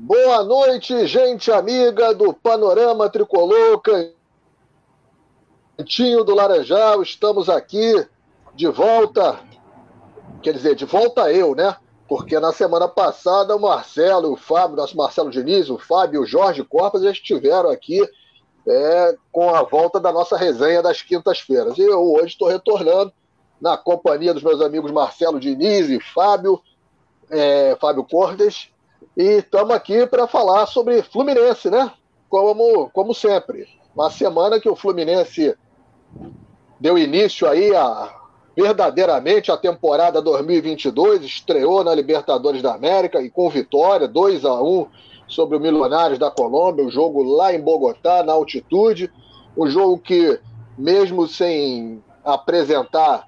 [0.00, 3.82] Boa noite, gente amiga do Panorama Tricolor,
[5.76, 7.02] Cantinho do Laranjal.
[7.02, 8.06] Estamos aqui
[8.54, 9.40] de volta,
[10.40, 11.76] quer dizer, de volta eu, né?
[12.06, 16.26] Porque na semana passada o Marcelo, o Fábio, nosso Marcelo Diniz, o Fábio e o
[16.26, 18.00] Jorge Corpas já estiveram aqui
[18.68, 21.76] é, com a volta da nossa resenha das quintas-feiras.
[21.76, 23.12] E eu hoje estou retornando
[23.60, 26.62] na companhia dos meus amigos Marcelo Diniz e Fábio,
[27.28, 28.70] é, Fábio Cortes
[29.16, 31.90] e estamos aqui para falar sobre Fluminense, né?
[32.28, 33.66] Como, como sempre.
[33.94, 35.56] Uma semana que o Fluminense
[36.78, 38.14] deu início aí a
[38.56, 44.86] verdadeiramente a temporada 2022, estreou na Libertadores da América e com vitória, 2 a 1
[45.28, 49.12] sobre o Milionários da Colômbia, um jogo lá em Bogotá, na altitude,
[49.56, 50.40] um jogo que
[50.76, 53.27] mesmo sem apresentar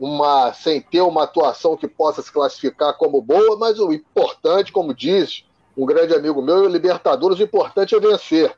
[0.00, 4.94] uma sem ter uma atuação que possa se classificar como boa, mas o importante, como
[4.94, 5.44] diz
[5.76, 8.56] um grande amigo meu, Libertadores, o importante é vencer.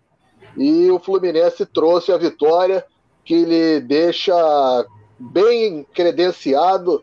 [0.56, 2.86] E o Fluminense trouxe a vitória
[3.24, 4.32] que lhe deixa
[5.18, 7.02] bem credenciado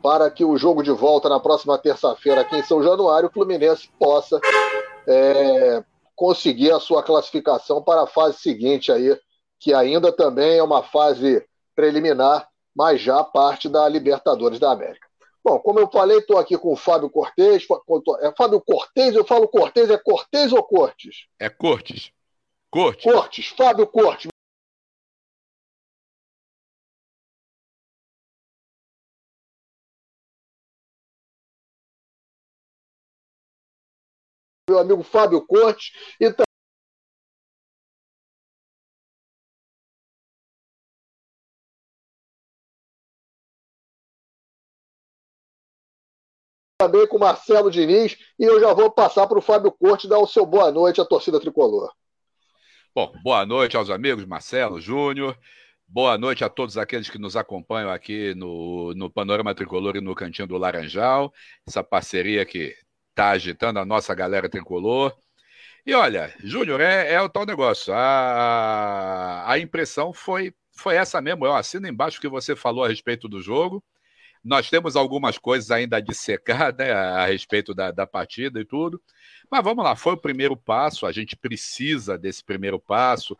[0.00, 3.90] para que o jogo de volta na próxima terça-feira aqui em São Januário, o Fluminense
[3.98, 4.40] possa
[5.06, 5.82] é,
[6.14, 9.18] conseguir a sua classificação para a fase seguinte aí,
[9.58, 11.44] que ainda também é uma fase
[11.74, 15.08] preliminar mas já parte da Libertadores da América.
[15.42, 17.66] Bom, como eu falei, estou aqui com o Fábio Cortez.
[18.20, 19.14] É Fábio Cortez?
[19.14, 21.26] Eu falo Cortez, é Cortez ou Cortes?
[21.38, 22.12] É Cortes.
[22.70, 23.04] Cortes.
[23.04, 24.30] Cortes, Fábio Cortes.
[34.68, 36.32] Meu amigo Fábio Cortes e
[46.80, 50.26] também com Marcelo Diniz e eu já vou passar para o Fábio Corte dar o
[50.26, 51.92] seu boa noite à torcida tricolor.
[52.94, 55.36] Bom, boa noite aos amigos Marcelo Júnior.
[55.86, 60.14] Boa noite a todos aqueles que nos acompanham aqui no, no Panorama Tricolor e no
[60.14, 61.30] Cantinho do Laranjal,
[61.68, 62.74] essa parceria que
[63.10, 65.14] está agitando a nossa galera tricolor.
[65.84, 67.92] E olha, Júnior, é, é, o tal negócio.
[67.92, 71.44] A, a impressão foi, foi essa mesmo.
[71.44, 73.84] Eu assino embaixo o que você falou a respeito do jogo.
[74.42, 79.00] Nós temos algumas coisas ainda a dissecar né, a respeito da, da partida e tudo.
[79.50, 83.36] Mas vamos lá, foi o primeiro passo, a gente precisa desse primeiro passo.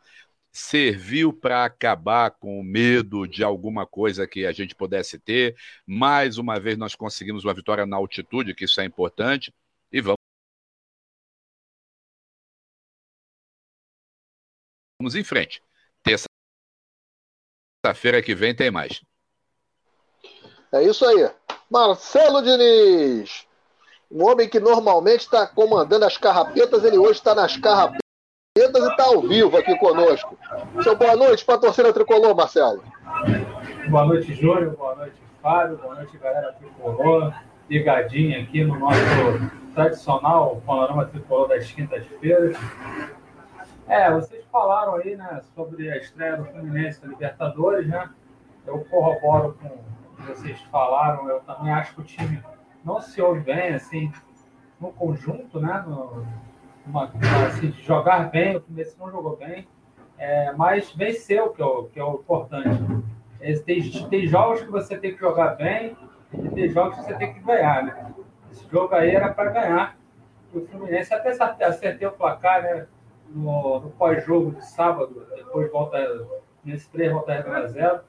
[0.53, 5.56] Serviu para acabar com o medo de alguma coisa que a gente pudesse ter.
[5.87, 9.55] Mais uma vez, nós conseguimos uma vitória na altitude, que isso é importante.
[9.93, 10.19] E vamos.
[14.99, 15.62] Vamos em frente.
[17.82, 19.03] Terça-feira que vem tem mais.
[20.72, 21.28] É isso aí.
[21.69, 23.44] Marcelo Diniz.
[24.10, 28.03] Um homem que normalmente está comandando as carrapetas, ele hoje está nas carrapetas
[28.56, 30.36] e está ao vivo aqui conosco.
[30.82, 32.82] Seu boa noite para a torcida tricolor, Marcelo.
[33.88, 34.72] Boa noite, Júlio.
[34.76, 35.76] Boa noite, Fábio.
[35.76, 37.34] Boa noite, galera tricolor.
[37.69, 39.00] Ligadinha aqui no nosso
[39.75, 42.56] tradicional panorama tricolor das quintas-feiras.
[43.88, 48.08] É, vocês falaram aí, né, sobre a estreia do Fluminense na Libertadores, né?
[48.66, 49.69] Eu corroboro com
[50.26, 52.42] vocês falaram, eu também acho que o time
[52.84, 54.12] não se ouve bem, assim,
[54.81, 55.84] no conjunto, né?
[55.86, 56.26] No,
[56.86, 57.10] uma,
[57.47, 59.69] assim, jogar bem, o Fluminense não jogou bem,
[60.19, 62.82] é, mas venceu, que é o, que é o importante.
[63.41, 65.97] É, tem, tem jogos que você tem que jogar bem
[66.32, 68.12] e tem jogos que você tem que ganhar, né?
[68.50, 69.97] Esse jogo aí era para ganhar.
[70.52, 71.31] O Fluminense até
[71.64, 72.87] acertei o placar, né?
[73.28, 75.98] No, no pós-jogo de sábado, depois volta
[76.64, 78.00] nesse 3 volta a 0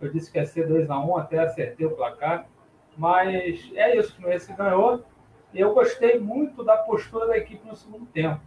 [0.00, 2.46] eu disse que ia ser 2x1, até acertei o placar.
[2.96, 5.04] Mas é isso, o Fluminense ganhou.
[5.52, 8.40] E eu gostei muito da postura da equipe no segundo tempo.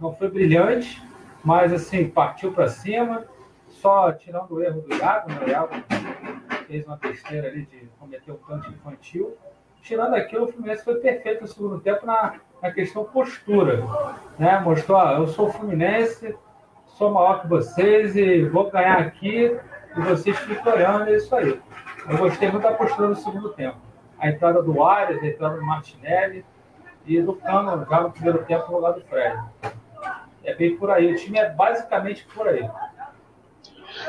[0.00, 1.02] Não foi brilhante,
[1.44, 3.26] mas assim, partiu para cima,
[3.66, 5.40] só tirando o erro do Iago, né?
[5.44, 5.74] O Iago
[6.66, 9.36] fez uma besteira ali de cometer um canto infantil.
[9.82, 13.82] Tirando aquilo, o Fluminense foi perfeito no segundo tempo na, na questão postura.
[14.38, 14.60] Né?
[14.60, 16.36] Mostrou, ah, eu sou Fluminense,
[16.86, 19.58] sou maior que vocês e vou ganhar aqui
[19.98, 21.60] e vocês ficam olhando, é isso aí.
[22.08, 23.76] Eu gostei muito da postura no segundo tempo.
[24.18, 26.44] A entrada do Arias, a entrada do Martinelli
[27.06, 29.38] e do Cano já no primeiro tempo no do Fred.
[30.44, 31.12] É bem por aí.
[31.12, 32.68] O time é basicamente por aí.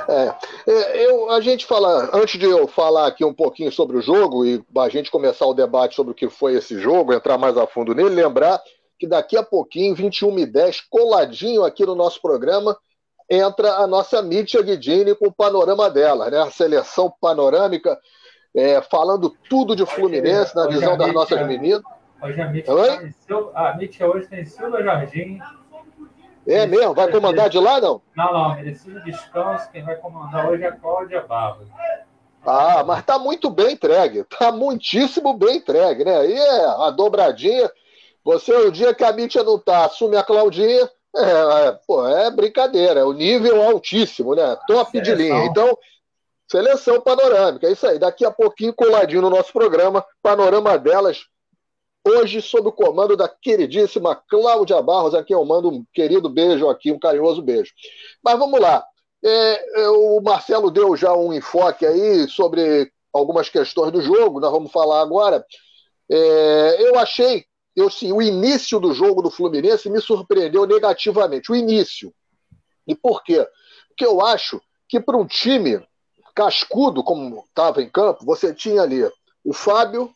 [0.07, 0.36] É,
[0.71, 4.45] é, eu, a gente fala, antes de eu falar aqui um pouquinho sobre o jogo
[4.45, 7.65] e a gente começar o debate sobre o que foi esse jogo, entrar mais a
[7.65, 8.62] fundo nele, lembrar
[8.97, 12.77] que daqui a pouquinho, 21 e 10, coladinho aqui no nosso programa,
[13.30, 16.42] entra a nossa Mítia Guidini com o panorama dela, né?
[16.42, 17.98] A seleção panorâmica,
[18.56, 21.81] é, falando tudo de Fluminense, na visão das nossas meninas.
[22.22, 22.74] Hoje a Mítia,
[23.54, 25.40] a Mítia hoje tem Silva Jardim.
[26.48, 26.96] É mesmo?
[26.96, 28.02] Vai comandar de lá, não?
[28.16, 28.56] Não, não.
[28.56, 29.70] Merecido descanso.
[29.72, 31.68] Quem vai comandar hoje é a Cláudia Barros.
[32.46, 34.24] Ah, mas tá muito bem entregue.
[34.24, 36.18] Tá muitíssimo bem entregue, né?
[36.18, 37.70] Aí é a dobradinha.
[38.24, 40.90] Você, o dia que a Mítia não tá, assume a Claudinha.
[41.16, 43.00] É, é, pô, é brincadeira.
[43.00, 44.58] É o nível altíssimo, né?
[44.68, 45.16] Top Seleção.
[45.16, 45.46] de linha.
[45.46, 45.78] Então,
[46.50, 47.68] seleção panorâmica.
[47.68, 48.00] É isso aí.
[48.00, 51.20] Daqui a pouquinho, coladinho no nosso programa, panorama delas.
[52.08, 56.70] Hoje, sob o comando da queridíssima Cláudia Barros, a quem eu mando um querido beijo
[56.70, 57.72] aqui, um carinhoso beijo.
[58.24, 58.84] Mas vamos lá.
[59.24, 64.52] É, é, o Marcelo deu já um enfoque aí sobre algumas questões do jogo, nós
[64.52, 65.46] vamos falar agora.
[66.10, 71.51] É, eu achei, eu sim, o início do jogo do Fluminense me surpreendeu negativamente.
[71.51, 72.13] O início.
[72.88, 73.48] E por quê?
[73.89, 75.81] Porque eu acho que para um time
[76.36, 79.01] cascudo, como estava em campo, você tinha ali
[79.44, 80.12] o Fábio,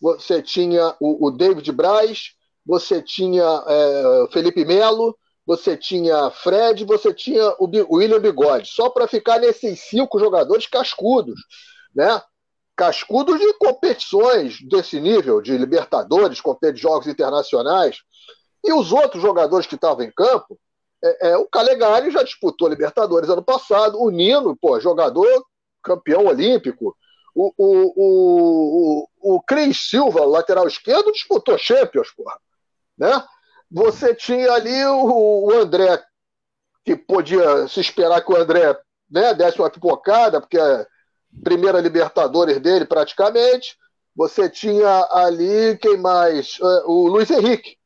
[0.00, 2.34] você tinha o, o David Braz,
[2.64, 5.16] você tinha é, Felipe Melo,
[5.46, 11.40] você tinha Fred, você tinha o William Bigode, só para ficar nesses cinco jogadores cascudos,
[11.94, 12.20] né?
[12.78, 17.96] Cascudos de competições desse nível, de Libertadores, de jogos internacionais.
[18.64, 20.56] E os outros jogadores que estavam em campo,
[21.02, 25.44] é, é, o Calegari já disputou Libertadores ano passado, o Nino, pô, jogador
[25.82, 26.96] campeão olímpico,
[27.34, 32.38] o, o, o, o, Cris Silva, lateral esquerdo, disputou Champions, porra,
[32.96, 33.24] né?
[33.68, 36.00] Você tinha ali o, o André,
[36.84, 38.78] que podia se esperar que o André
[39.10, 40.58] né, desse uma pipocada, porque
[41.42, 43.76] primeira Libertadores dele praticamente.
[44.14, 46.58] Você tinha ali, quem mais?
[46.60, 47.76] É, o Luiz Henrique.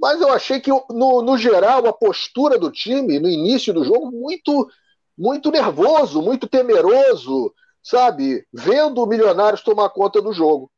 [0.00, 4.10] Mas eu achei que, no, no geral, a postura do time, no início do jogo,
[4.10, 4.68] muito,
[5.16, 8.44] muito nervoso, muito temeroso, sabe?
[8.52, 10.70] Vendo o Milionários tomar conta do jogo.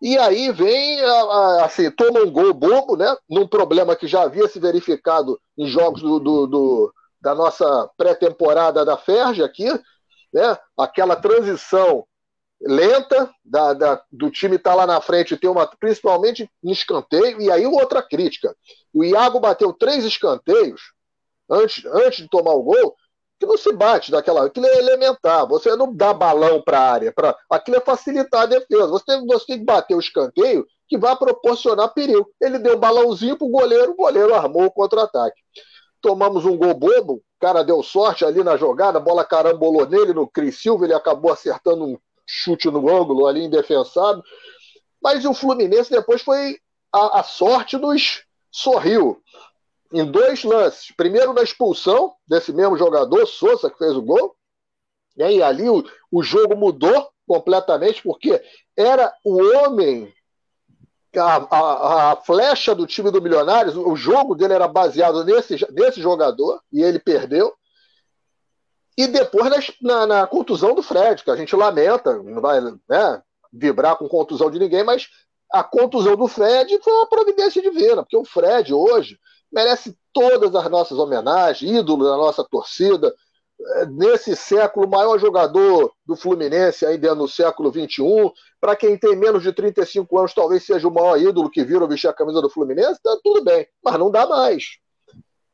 [0.00, 1.00] E aí vem,
[1.62, 3.14] assim, toma um gol bobo, né?
[3.30, 8.84] Num problema que já havia se verificado em jogos do, do, do da nossa pré-temporada
[8.84, 9.68] da Ferge aqui,
[10.32, 10.56] né?
[10.76, 12.06] Aquela transição
[12.60, 17.40] lenta da, da, do time estar tá lá na frente, ter uma, principalmente em escanteio,
[17.40, 18.54] e aí outra crítica.
[18.94, 20.80] O Iago bateu três escanteios
[21.50, 22.94] antes, antes de tomar o gol,
[23.38, 24.46] que não se bate daquela.
[24.46, 25.46] Aquilo é elementar.
[25.48, 27.12] Você não dá balão para a área.
[27.12, 28.86] Pra, aquilo é facilitar a defesa.
[28.86, 32.30] Você tem, você tem que bater o escanteio que vai proporcionar perigo.
[32.40, 35.40] Ele deu um balãozinho para o goleiro, o goleiro armou o contra-ataque.
[36.00, 40.28] Tomamos um gol bobo, cara deu sorte ali na jogada, a bola carambolou nele, no
[40.28, 44.22] Cris Silva, ele acabou acertando um chute no ângulo ali, indefensável.
[45.02, 46.56] Mas o Fluminense depois foi.
[46.92, 49.20] A, a sorte nos sorriu
[49.92, 50.94] em dois lances.
[50.96, 54.36] Primeiro na expulsão desse mesmo jogador, Souza, que fez o gol.
[55.16, 58.40] E ali o, o jogo mudou completamente, porque
[58.76, 60.12] era o homem,
[61.18, 66.60] a, a, flecha do time do Milionários, o jogo dele era baseado nesse, nesse jogador,
[66.72, 67.54] e ele perdeu.
[68.96, 73.22] E depois na, na, contusão do Fred, que a gente lamenta, não vai né,
[73.52, 75.08] vibrar com contusão de ninguém, mas
[75.52, 79.18] a contusão do Fred foi uma providência divina, porque o Fred hoje
[79.52, 83.14] merece todas as nossas homenagens, ídolo da nossa torcida.
[83.76, 88.32] É, nesse século, o maior jogador do Fluminense, ainda no século XXI.
[88.60, 92.08] Para quem tem menos de 35 anos, talvez seja o maior ídolo que viram vestir
[92.08, 94.78] a camisa do Fluminense, tá tudo bem, mas não dá mais.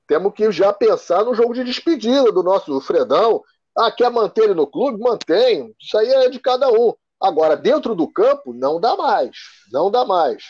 [0.06, 3.42] Temos que já pensar no jogo de despedida do nosso Fredão.
[3.76, 4.98] Ah, quer manter ele no clube?
[4.98, 5.74] Mantém.
[5.78, 6.94] Isso aí é de cada um.
[7.20, 9.36] Agora, dentro do campo, não dá mais.
[9.70, 10.42] Não dá mais.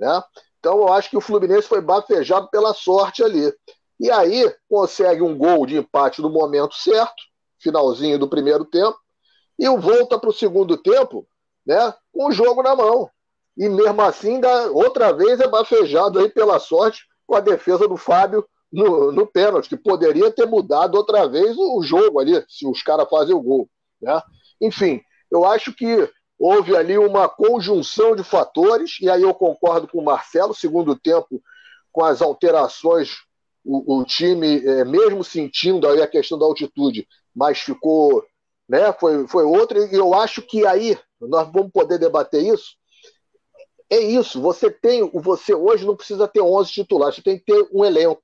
[0.00, 0.22] Né?
[0.58, 3.52] Então eu acho que o Fluminense foi bafejado pela sorte ali.
[4.02, 7.22] E aí consegue um gol de empate no momento certo,
[7.60, 8.98] finalzinho do primeiro tempo,
[9.56, 11.24] e volta para o segundo tempo
[11.64, 13.08] né, com o jogo na mão.
[13.56, 17.96] E mesmo assim, dá, outra vez é bafejado aí pela sorte com a defesa do
[17.96, 22.82] Fábio no, no pênalti, que poderia ter mudado outra vez o jogo ali, se os
[22.82, 23.70] caras fazem o gol.
[24.00, 24.20] Né?
[24.60, 29.98] Enfim, eu acho que houve ali uma conjunção de fatores, e aí eu concordo com
[29.98, 31.40] o Marcelo, segundo tempo,
[31.92, 33.18] com as alterações,
[33.64, 38.24] o, o time, é, mesmo sentindo aí a questão da altitude, mas ficou,
[38.68, 42.76] né, foi, foi outra, e eu acho que aí nós vamos poder debater isso.
[43.90, 47.68] É isso, você tem, você hoje não precisa ter 11 titulares, você tem que ter
[47.72, 48.22] um elenco.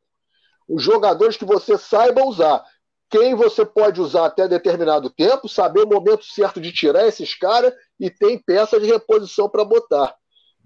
[0.68, 2.64] Os jogadores que você saiba usar
[3.10, 7.72] quem você pode usar até determinado tempo, saber o momento certo de tirar esses caras
[7.98, 10.14] e tem peça de reposição para botar.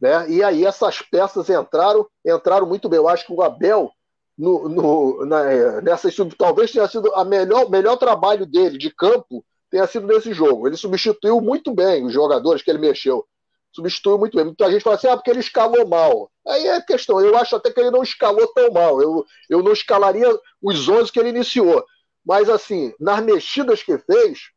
[0.00, 0.28] Né?
[0.28, 2.96] E aí essas peças entraram, entraram muito bem.
[2.96, 3.92] Eu acho que o Abel,
[4.36, 9.86] no, no, na, nessa talvez tenha sido a melhor, melhor trabalho dele de campo, tenha
[9.86, 10.66] sido nesse jogo.
[10.66, 13.26] Ele substituiu muito bem os jogadores que ele mexeu.
[13.72, 14.44] substituiu muito bem.
[14.44, 16.30] Muita gente fala assim, ah, porque ele escalou mal.
[16.46, 19.00] Aí é questão, eu acho até que ele não escalou tão mal.
[19.00, 20.28] Eu, eu não escalaria
[20.60, 21.84] os 11 que ele iniciou.
[22.24, 24.50] Mas, assim, nas mexidas que fez,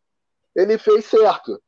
[0.55, 1.60] ele fez certo.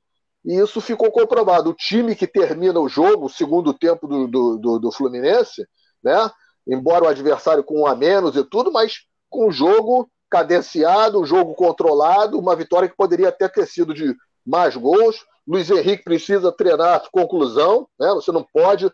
[0.45, 1.69] E isso ficou comprovado.
[1.69, 5.67] O time que termina o jogo, o segundo tempo do, do, do, do Fluminense,
[6.03, 6.31] né?
[6.67, 11.25] Embora o adversário com um a menos e tudo, mas com o jogo cadenciado, um
[11.25, 15.25] jogo controlado, uma vitória que poderia até ter sido de mais gols.
[15.47, 18.09] Luiz Henrique precisa treinar conclusão, né?
[18.13, 18.91] Você não pode,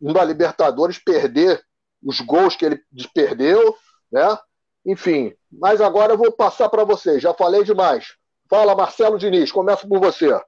[0.00, 1.62] numa Libertadores, perder
[2.04, 2.80] os gols que ele
[3.14, 3.76] perdeu,
[4.10, 4.36] né?
[4.84, 7.20] Enfim, mas agora eu vou passar para você.
[7.20, 8.16] Já falei demais.
[8.50, 10.38] Fala, Marcelo Diniz, começa por você.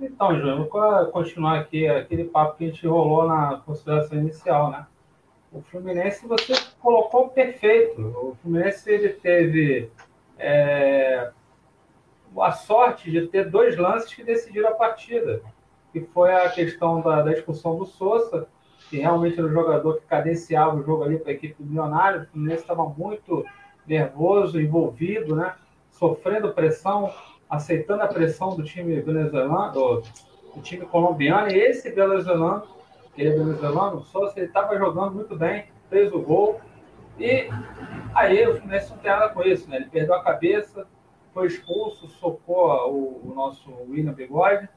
[0.00, 4.86] Então, João, vou continuar aqui aquele papo que a gente rolou na consideração inicial, né?
[5.56, 7.98] O Fluminense você colocou perfeito.
[8.02, 9.90] O Fluminense ele teve
[10.38, 11.30] é,
[12.38, 15.40] a sorte de ter dois lances que decidiram a partida,
[15.92, 18.46] que foi a questão da, da expulsão do Sousa,
[18.90, 22.24] que realmente era o jogador que cadenciava o jogo ali para a equipe do Milionário.
[22.24, 23.42] O Fluminense estava muito
[23.86, 25.54] nervoso, envolvido, né?
[25.90, 27.10] sofrendo pressão,
[27.48, 30.02] aceitando a pressão do time venezuelano, do,
[30.54, 32.62] do time colombiano, e esse venezuelano,
[33.24, 36.60] é venezuelano, o Sousa, ele estava jogando muito bem, fez o gol,
[37.18, 37.48] e
[38.14, 39.76] aí o Fluminense não tem nada com isso, né?
[39.76, 40.86] Ele perdeu a cabeça,
[41.32, 44.68] foi expulso, socou o, o nosso William Bigode,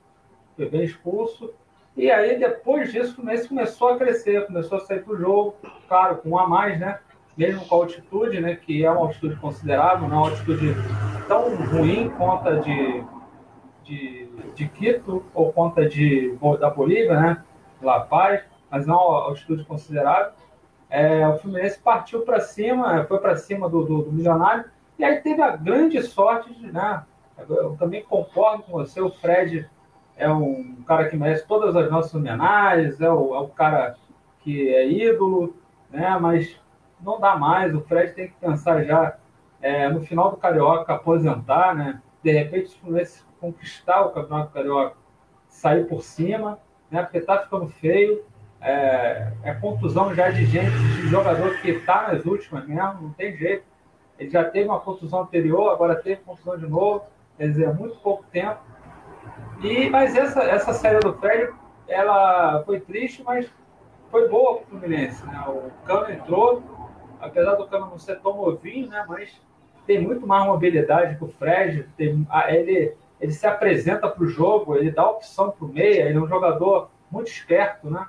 [0.56, 1.54] foi bem expulso.
[1.98, 5.56] E aí, depois disso, o Fluminense começou a crescer, começou a sair para o jogo,
[5.88, 7.00] claro, com um a mais, né?
[7.38, 8.56] Mesmo com a altitude, né?
[8.56, 10.76] Que é uma altitude considerável, não é uma altitude
[11.28, 13.04] tão ruim quanto a de,
[13.84, 17.44] de, de Quito ou quanto a de, da Bolívia, né?
[17.82, 20.34] La Paz, mas não uma altitude considerável.
[20.90, 24.66] É, o Fluminense partiu para cima, foi para cima do, do, do Milionário,
[24.98, 27.04] e aí teve a grande sorte de, né?
[27.48, 29.70] Eu também concordo com você, o Fred
[30.18, 33.96] é um cara que merece todas as nossas homenagens, é o, é o cara
[34.40, 35.56] que é ídolo,
[35.90, 36.18] né?
[36.20, 36.60] Mas
[37.02, 39.16] não dá mais, o Fred tem que pensar já
[39.62, 42.02] é, no final do Carioca aposentar, né?
[42.22, 44.98] De repente, se o Fluminense conquistar o Campeonato Carioca,
[45.48, 46.60] sair por cima,
[46.92, 47.04] né?
[47.04, 48.24] Porque tá ficando feio.
[48.62, 53.36] É, é contusão já de gente, de jogador que está nas últimas mesmo, não tem
[53.38, 53.64] jeito.
[54.20, 57.06] Ele já teve uma contusão anterior, agora teve contusão de novo,
[57.38, 58.60] quer dizer, muito pouco tempo.
[59.62, 61.54] E, mas essa, essa série do Fred,
[61.88, 63.50] ela foi triste, mas
[64.12, 65.26] foi boa para o Fluminense.
[65.26, 65.42] Né?
[65.48, 66.64] O Cano entrou,
[67.22, 69.06] apesar do Cano não ser tão novinho, né?
[69.08, 69.42] mas
[69.86, 71.88] tem muito mais mobilidade que o Fred.
[71.96, 76.18] Tem, ele, ele se apresenta para o jogo, ele dá opção para o meia, ele
[76.18, 78.06] é um jogador muito esperto, né?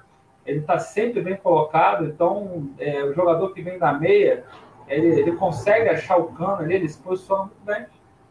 [0.47, 4.45] Ele está sempre bem colocado, então é, o jogador que vem da meia,
[4.89, 7.87] ele, ele consegue achar o cano ali, ele se posiciona muito bem.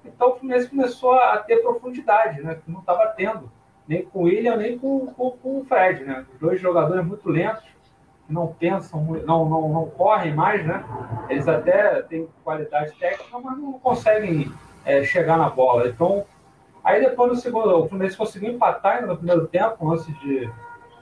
[0.06, 2.56] Então o Fluminense começou a ter profundidade, né?
[2.56, 3.52] Que não estava tendo,
[3.88, 6.26] nem com o William, nem com, com, com, o Fred, né?
[6.40, 7.64] Dois jogadores muito lentos,
[8.26, 10.84] que não pensam, não, não, não correm mais, né?
[11.30, 14.52] Eles até têm qualidade técnica, mas não conseguem
[14.86, 15.88] é, chegar na bola.
[15.88, 16.26] Então,
[16.90, 20.50] aí depois no segundo, o Fluminense conseguiu empatar ainda no primeiro tempo, lance de,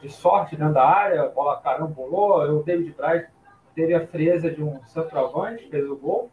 [0.01, 3.25] de sorte dentro da área, a bola carambolou, o David Braz
[3.73, 6.31] teve a frieza de um centroavante, fez o gol.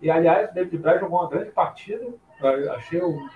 [0.00, 2.06] E, aliás, o David Braz jogou uma grande partida.
[2.40, 3.28] Eu achei um,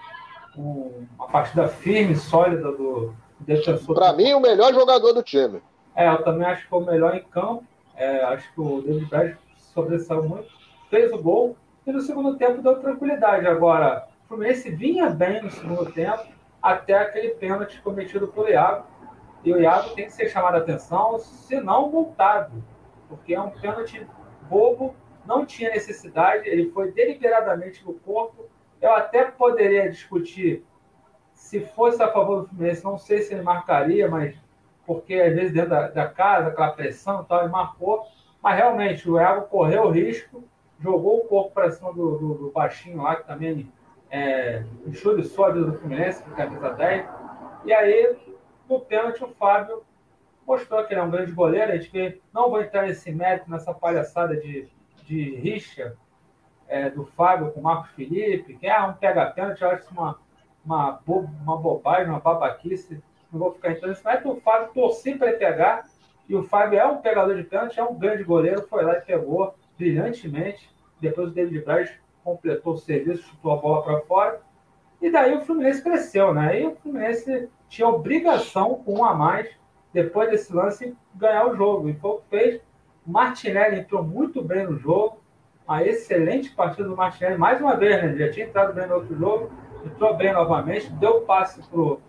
[0.56, 3.94] um, uma partida firme, sólida do, defensor.
[3.94, 5.62] Para mim, o melhor jogador do time.
[5.94, 7.64] É, eu também acho que foi o melhor em campo.
[7.96, 10.48] É, acho que o David Braz sobressaiu muito.
[10.90, 11.56] Fez o gol.
[11.86, 13.46] E no segundo tempo deu tranquilidade.
[13.46, 16.24] Agora, Fluminense vinha bem no segundo tempo,
[16.62, 18.86] até aquele pênalti cometido pelo Iago.
[19.44, 22.62] E o Iago tem que ser chamado a atenção, se não multado
[23.08, 24.06] porque é um pênalti
[24.48, 28.46] bobo, não tinha necessidade, ele foi deliberadamente no corpo.
[28.80, 30.64] Eu até poderia discutir
[31.32, 34.36] se fosse a favor do Fluminense, não sei se ele marcaria, mas
[34.86, 38.04] porque às vezes dentro da, da casa, aquela pressão e tal, ele marcou.
[38.42, 40.44] Mas realmente o Iago correu o risco,
[40.78, 43.72] jogou o corpo para cima do, do, do, baixinho lá, que também
[44.14, 47.04] é, enxuriçou a vida do Fluminense, com camisa 10.
[47.64, 48.16] E aí,
[48.70, 49.82] no pênalti, o Fábio
[50.46, 51.72] mostrou que ele é um grande goleiro.
[51.72, 54.68] A gente vê, não vou entrar nesse mérito, nessa palhaçada de,
[55.04, 55.96] de rixa
[56.68, 60.16] é, do Fábio com o Marcos Felipe, que é um pega pênalti, eu acho uma,
[60.64, 63.02] uma, bo, uma bobagem, uma babaquice.
[63.32, 65.84] Não vou ficar entrando nisso, mas o Fábio torci para ele pegar.
[66.28, 69.00] E o Fábio é um pegador de pênalti, é um grande goleiro, foi lá e
[69.00, 70.70] pegou brilhantemente.
[71.00, 74.40] Depois o David Braz completou o serviço, chutou a bola para fora.
[75.00, 76.60] E daí o Fluminense cresceu, né?
[76.60, 79.48] E o Fluminense tinha obrigação, com um a mais,
[79.92, 81.88] depois desse lance, ganhar o jogo.
[81.88, 82.60] E foi o que fez.
[83.06, 85.22] Martinelli entrou muito bem no jogo.
[85.68, 87.36] Uma excelente partida do Martinelli.
[87.36, 88.16] Mais uma vez, né?
[88.16, 89.50] Já tinha entrado bem no outro jogo.
[89.84, 90.90] Entrou bem novamente.
[90.94, 92.00] Deu passe para o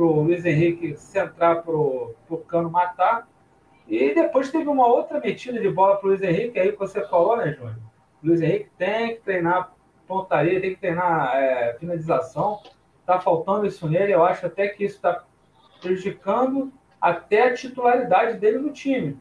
[0.00, 3.28] o Luiz Henrique centrar para o Cano matar.
[3.86, 7.02] E depois teve uma outra metida de bola para o Luiz Henrique, aí que você
[7.06, 7.76] falou, né, Júnior?
[8.22, 9.72] Luiz Henrique tem que treinar
[10.06, 12.60] pontaria, tem que treinar é, finalização.
[13.00, 14.12] Está faltando isso nele.
[14.12, 15.24] Eu acho até que isso está
[15.80, 19.18] prejudicando até a titularidade dele no time.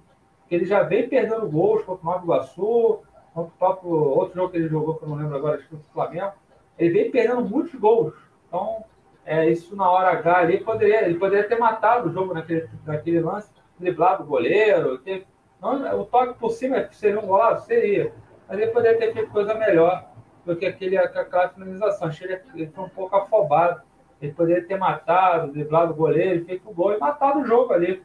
[0.50, 3.00] Ele já vem perdendo gols contra o Nova Iguaçu,
[3.34, 5.76] contra o próprio outro jogo que ele jogou, que eu não lembro agora, acho que
[5.76, 6.34] o Flamengo.
[6.80, 8.14] Ele vem perdendo muitos gols.
[8.48, 8.84] Então,
[9.26, 13.20] é, isso na hora H ali, poderia, ele poderia ter matado o jogo naquele, naquele
[13.20, 14.98] lance, driblado o goleiro.
[15.00, 15.28] Ter,
[15.62, 17.68] não, o toque por cima seria um golaço?
[17.68, 18.14] Seria.
[18.48, 20.10] Mas ele poderia ter feito coisa melhor
[20.46, 22.08] do que aquele, aquela finalização.
[22.08, 23.82] Achei ele, ele foi um pouco afobado.
[24.22, 28.04] Ele poderia ter matado, driblado o goleiro, feito o gol e matado o jogo ali.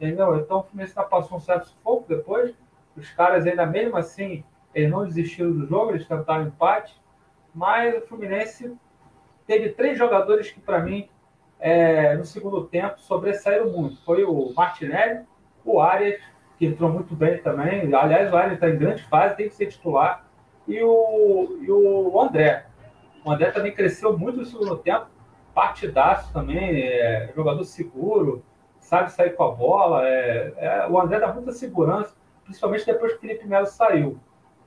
[0.00, 0.36] Entendeu?
[0.36, 2.54] Então o Fluminense passou um certo sufoco depois.
[2.96, 7.00] Os caras ainda mesmo assim, eles não desistiram do jogo, eles tentaram empate.
[7.54, 8.76] Mas o Fluminense
[9.46, 11.08] teve três jogadores que, para mim,
[11.60, 14.02] é, no segundo tempo, sobressaíram muito.
[14.04, 15.24] Foi o Martinelli,
[15.64, 16.20] o Arias,
[16.58, 17.92] que entrou muito bem também.
[17.94, 20.24] Aliás, o Arias está em grande fase, tem que ser titular.
[20.66, 22.66] E o, e o André.
[23.24, 25.06] O André também cresceu muito no segundo tempo,
[25.54, 28.42] partidaço também, é, jogador seguro,
[28.80, 30.06] sabe sair com a bola.
[30.06, 34.18] É, é, o André dá muita segurança, principalmente depois que o Felipe Melo saiu.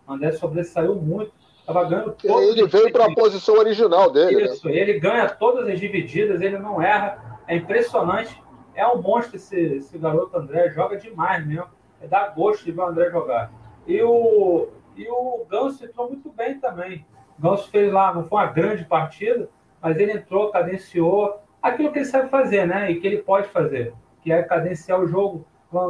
[0.07, 4.35] O André sobressaiu muito, estava ganhando todas Ele veio para a posição original dele.
[4.37, 4.43] Né?
[4.45, 4.75] Isso, né?
[4.75, 8.41] ele ganha todas as divididas, ele não erra, é impressionante.
[8.73, 11.76] É um monstro esse, esse garoto André, joga demais mesmo.
[12.01, 13.51] É dá gosto de ver o André jogar.
[13.85, 17.05] E o, e o Ganso entrou muito bem também.
[17.37, 19.49] O Ganso fez lá, não foi uma grande partida,
[19.81, 22.91] mas ele entrou, cadenciou aquilo que ele sabe fazer, né?
[22.91, 25.45] E que ele pode fazer, que é cadenciar o jogo,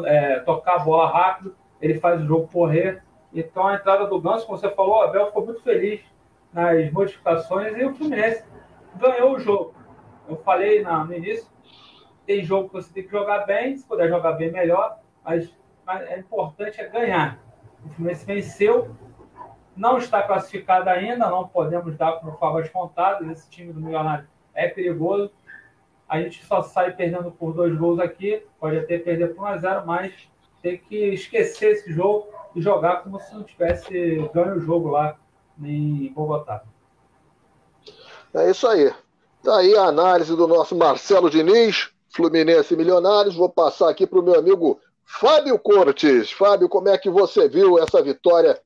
[0.06, 3.04] é, tocar a bola rápido, ele faz o jogo correr.
[3.34, 6.02] Então a entrada do Ganso, como você falou, o Abel ficou muito feliz
[6.54, 8.44] nas modificações e o Fluminense
[8.96, 9.74] ganhou o jogo.
[10.28, 11.48] Eu falei no início,
[12.26, 15.57] tem jogo que você tem que jogar bem, se puder jogar bem melhor, mas,
[15.88, 17.39] mas é importante é ganhar.
[17.86, 18.94] O Fluminense venceu,
[19.74, 23.25] não está classificado ainda, não podemos dar como favas contadas.
[23.29, 25.31] Esse time do Milionário é perigoso.
[26.09, 29.57] A gente só sai perdendo por dois gols aqui, pode até perder por 1 a
[29.57, 30.14] 0 mas
[30.62, 35.18] tem que esquecer esse jogo e jogar como se não tivesse ganho o jogo lá
[35.62, 36.64] em Bogotá.
[38.33, 38.92] É isso aí.
[39.44, 43.35] Tá aí a análise do nosso Marcelo Diniz, Fluminense Milionários.
[43.35, 46.31] Vou passar aqui para o meu amigo Fábio Cortes.
[46.31, 48.59] Fábio, como é que você viu essa vitória?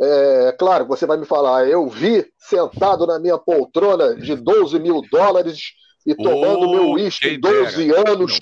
[0.00, 5.00] É claro, você vai me falar, eu vi sentado na minha poltrona de 12 mil
[5.10, 5.72] dólares
[6.04, 8.38] e tomando oh, meu uísque 12 anos,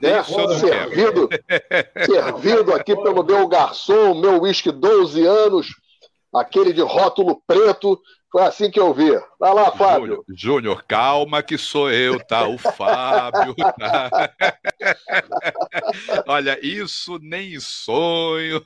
[0.00, 0.22] né?
[0.22, 1.28] Servido,
[2.06, 5.68] servido aqui pelo meu garçom, meu uísque 12 anos,
[6.32, 8.00] aquele de rótulo preto,
[8.38, 9.10] assim que eu vi.
[9.38, 10.24] Vai lá, Fábio.
[10.28, 12.48] Júnior, calma que sou eu, tá?
[12.48, 13.54] O Fábio.
[13.78, 14.30] Tá?
[16.26, 18.62] Olha, isso nem sonho,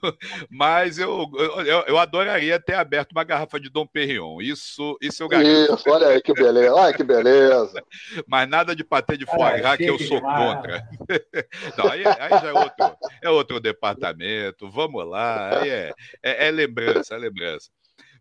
[0.50, 1.30] mas eu,
[1.64, 4.40] eu, eu, adoraria ter aberto uma garrafa de Dom Perignon.
[4.40, 5.74] Isso, isso eu garanto.
[5.74, 6.74] Isso, olha aí que beleza.
[6.74, 7.82] Olha que beleza.
[8.26, 10.82] Mas nada de patê de foie gras que eu sou contra.
[11.76, 14.70] Não, aí, aí, já é outro, é outro departamento.
[14.70, 15.60] Vamos lá.
[15.60, 17.70] Aí é, é, é lembrança, é lembrança.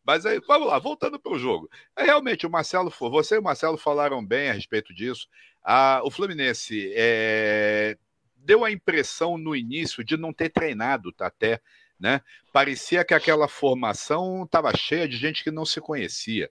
[0.07, 1.69] Mas aí, vamos lá, voltando para o jogo.
[1.93, 5.27] É, realmente, o Marcelo, você e o Marcelo falaram bem a respeito disso.
[5.61, 7.97] Ah, o Fluminense é,
[8.37, 11.59] deu a impressão no início de não ter treinado tá, até,
[11.99, 12.21] né?
[12.53, 16.49] Parecia que aquela formação estava cheia de gente que não se conhecia.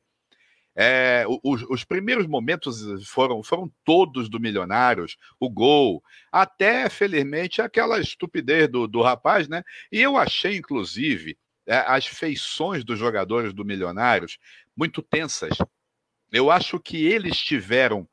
[0.79, 7.99] É, os, os, primeiros momentos foram, foram todos do Milionários, o gol, até, felizmente, aquela
[7.99, 9.63] estupidez do, do rapaz, né?
[9.91, 14.39] E eu achei, inclusive, as feições dos jogadores do Milionários
[14.77, 15.57] muito tensas.
[16.33, 18.09] Eu acho que eles tiveram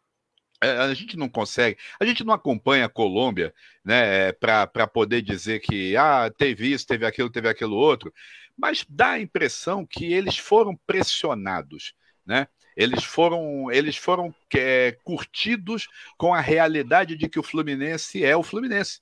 [0.63, 5.60] é, a gente não consegue, a gente não acompanha a Colômbia, né, para poder dizer
[5.60, 8.13] que ah, teve isso, teve aquilo, teve aquilo outro,
[8.58, 11.94] mas dá a impressão que eles foram pressionados,
[12.26, 12.48] né?
[12.78, 15.88] Eles foram, eles foram é, curtidos
[16.18, 19.02] com a realidade de que o Fluminense é o Fluminense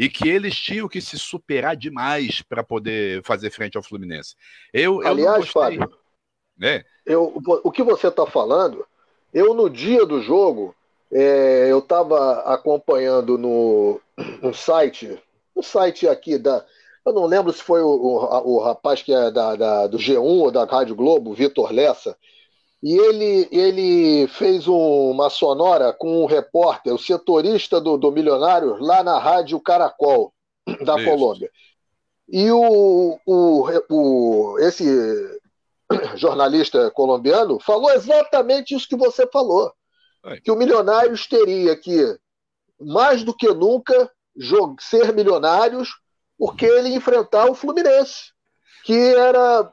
[0.00, 4.34] e que eles tinham que se superar demais para poder fazer frente ao Fluminense.
[4.72, 5.92] Eu, Aliás, eu Fábio,
[6.56, 6.82] né?
[7.04, 8.86] eu, o que você está falando,
[9.34, 10.74] eu no dia do jogo,
[11.12, 14.00] é, eu estava acompanhando no,
[14.40, 15.22] no site,
[15.54, 16.64] no site aqui da.
[17.04, 20.22] Eu não lembro se foi o, o, o rapaz que é da, da, do G1
[20.22, 22.16] ou da Rádio Globo, Vitor Lessa,
[22.82, 28.76] e ele, ele fez um, uma sonora com um repórter, o setorista do, do Milionário,
[28.80, 30.32] lá na Rádio Caracol,
[30.84, 31.04] da Isso.
[31.04, 31.50] Colômbia.
[32.28, 34.84] E o, o, o, esse
[36.16, 39.72] jornalista colombiano falou exatamente isso que você falou.
[40.42, 42.16] que o Milionários teria que,
[42.80, 44.10] mais do que nunca,
[44.80, 45.90] ser milionários,
[46.38, 48.32] porque ele enfrentar o Fluminense,
[48.84, 49.70] que era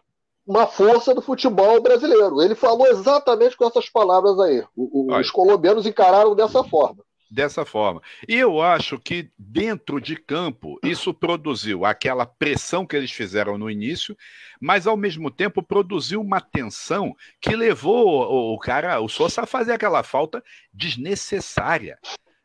[0.48, 2.42] uma força do futebol brasileiro.
[2.42, 4.64] Ele falou exatamente com essas palavras aí.
[4.76, 7.04] O, o, os colombianos encararam dessa forma.
[7.30, 8.02] Dessa forma.
[8.26, 13.70] E eu acho que dentro de campo isso produziu aquela pressão que eles fizeram no
[13.70, 14.16] início,
[14.62, 19.46] mas ao mesmo tempo produziu uma tensão que levou o, o cara, o Sousa, a
[19.46, 20.42] fazer aquela falta
[20.74, 22.00] desnecessária.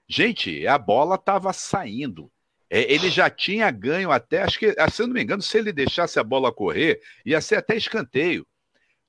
[0.09, 2.29] Gente, a bola estava saindo.
[2.75, 5.59] É, ele já tinha ganho até, acho que, ah, se eu não me engano, se
[5.59, 8.47] ele deixasse a bola correr, ia ser até escanteio.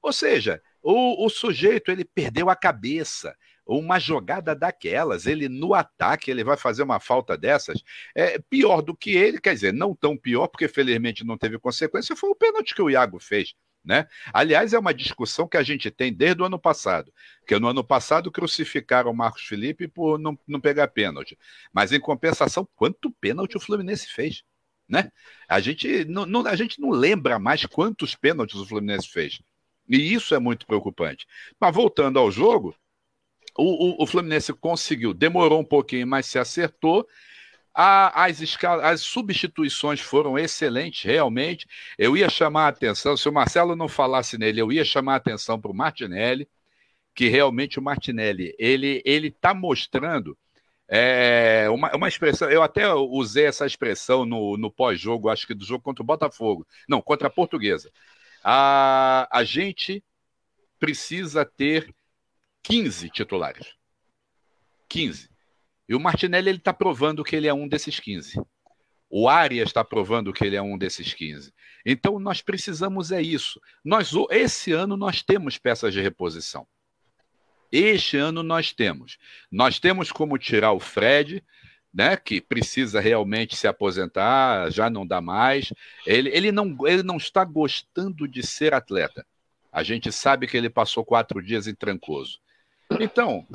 [0.01, 3.33] Ou seja, o, o sujeito ele perdeu a cabeça
[3.65, 7.81] uma jogada daquelas, ele no ataque, ele vai fazer uma falta dessas,
[8.13, 12.17] é pior do que ele, quer dizer, não tão pior, porque felizmente não teve consequência,
[12.17, 13.55] foi o pênalti que o Iago fez.
[13.83, 14.07] Né?
[14.33, 17.13] Aliás, é uma discussão que a gente tem desde o ano passado,
[17.45, 21.37] que no ano passado crucificaram Marcos Felipe por não, não pegar pênalti.
[21.73, 24.43] Mas, em compensação, quanto pênalti o Fluminense fez?
[24.87, 25.11] Né?
[25.49, 29.41] A, gente não, não, a gente não lembra mais quantos pênaltis o Fluminense fez.
[29.89, 31.27] E isso é muito preocupante.
[31.59, 32.73] Mas voltando ao jogo,
[33.57, 37.07] o, o, o Fluminense conseguiu, demorou um pouquinho, mas se acertou.
[37.73, 38.39] A, as,
[38.83, 41.67] as substituições foram excelentes, realmente.
[41.97, 45.17] Eu ia chamar a atenção, se o Marcelo não falasse nele, eu ia chamar a
[45.17, 46.47] atenção para o Martinelli,
[47.15, 50.37] que realmente o Martinelli ele ele está mostrando
[50.87, 52.49] é, uma, uma expressão.
[52.49, 56.67] Eu até usei essa expressão no, no pós-jogo, acho que do jogo contra o Botafogo,
[56.87, 57.91] não, contra a Portuguesa.
[58.43, 60.03] A, a gente
[60.79, 61.93] precisa ter
[62.61, 63.75] 15 titulares.
[64.89, 65.32] 15.
[65.87, 68.41] E o Martinelli ele está provando que ele é um desses 15.
[69.09, 71.53] O Arias está provando que ele é um desses 15.
[71.85, 73.59] Então nós precisamos é isso.
[73.83, 76.65] Nós esse ano nós temos peças de reposição.
[77.71, 79.17] Este ano nós temos.
[79.51, 81.43] Nós temos como tirar o Fred,
[81.93, 85.73] né, que precisa realmente se aposentar, já não dá mais.
[86.05, 89.25] Ele, ele, não, ele não está gostando de ser atleta.
[89.71, 92.39] A gente sabe que ele passou quatro dias em Trancoso.
[92.99, 93.47] Então,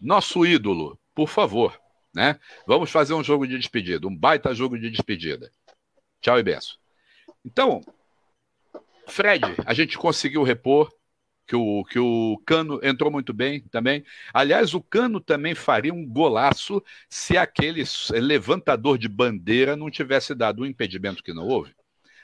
[0.00, 1.80] nosso ídolo, por favor,
[2.14, 2.38] né?
[2.66, 5.50] Vamos fazer um jogo de despedida, um baita jogo de despedida.
[6.20, 6.76] Tchau e benção.
[7.42, 7.80] Então,
[9.06, 10.92] Fred, a gente conseguiu repor,
[11.46, 14.04] que o, que o Cano entrou muito bem também.
[14.34, 20.62] Aliás, o Cano também faria um golaço se aquele levantador de bandeira não tivesse dado
[20.62, 21.72] um impedimento que não houve.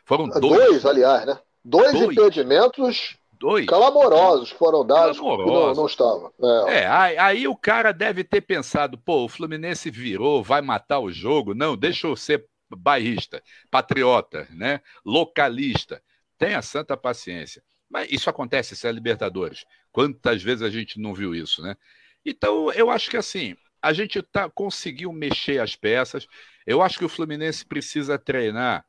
[0.05, 0.41] Foram dois.
[0.41, 1.39] Dois, aliás, né?
[1.65, 2.11] Dois, dois.
[2.11, 3.67] impedimentos dois.
[3.67, 5.53] Clamorosos foram dados Clamorosos.
[5.53, 6.33] não, não estavam.
[6.69, 6.79] É.
[6.79, 11.11] é, aí, aí, o cara deve ter pensado, pô, o Fluminense virou, vai matar o
[11.11, 11.53] jogo.
[11.53, 14.81] Não, deixa eu ser bairrista, patriota, né?
[15.05, 16.01] localista.
[16.39, 17.63] Tenha santa paciência.
[17.91, 19.65] Mas isso acontece, isso é Libertadores.
[19.91, 21.77] Quantas vezes a gente não viu isso, né?
[22.25, 26.27] Então, eu acho que assim, a gente tá, conseguiu mexer as peças.
[26.65, 28.87] Eu acho que o Fluminense precisa treinar,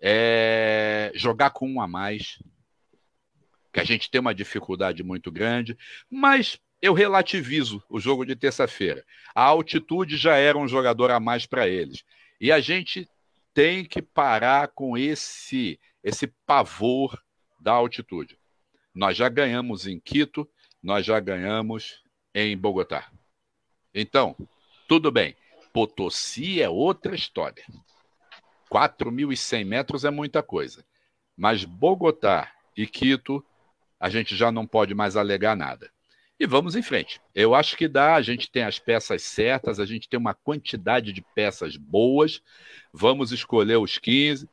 [0.00, 2.38] é, jogar com um a mais,
[3.72, 5.76] que a gente tem uma dificuldade muito grande,
[6.10, 9.04] mas eu relativizo o jogo de terça-feira.
[9.34, 12.04] A altitude já era um jogador a mais para eles.
[12.40, 13.08] E a gente
[13.54, 17.16] tem que parar com esse esse pavor
[17.60, 18.36] da altitude.
[18.92, 20.48] Nós já ganhamos em Quito,
[20.82, 22.02] nós já ganhamos
[22.34, 23.08] em Bogotá.
[23.94, 24.36] Então,
[24.88, 25.36] tudo bem.
[25.72, 27.64] Potosí é outra história.
[28.68, 30.84] 4.100 metros é muita coisa.
[31.36, 33.44] Mas Bogotá e Quito
[34.02, 35.88] a gente já não pode mais alegar nada.
[36.38, 37.20] E vamos em frente.
[37.32, 41.12] Eu acho que dá, a gente tem as peças certas, a gente tem uma quantidade
[41.12, 42.42] de peças boas.
[42.92, 44.48] Vamos escolher os 15.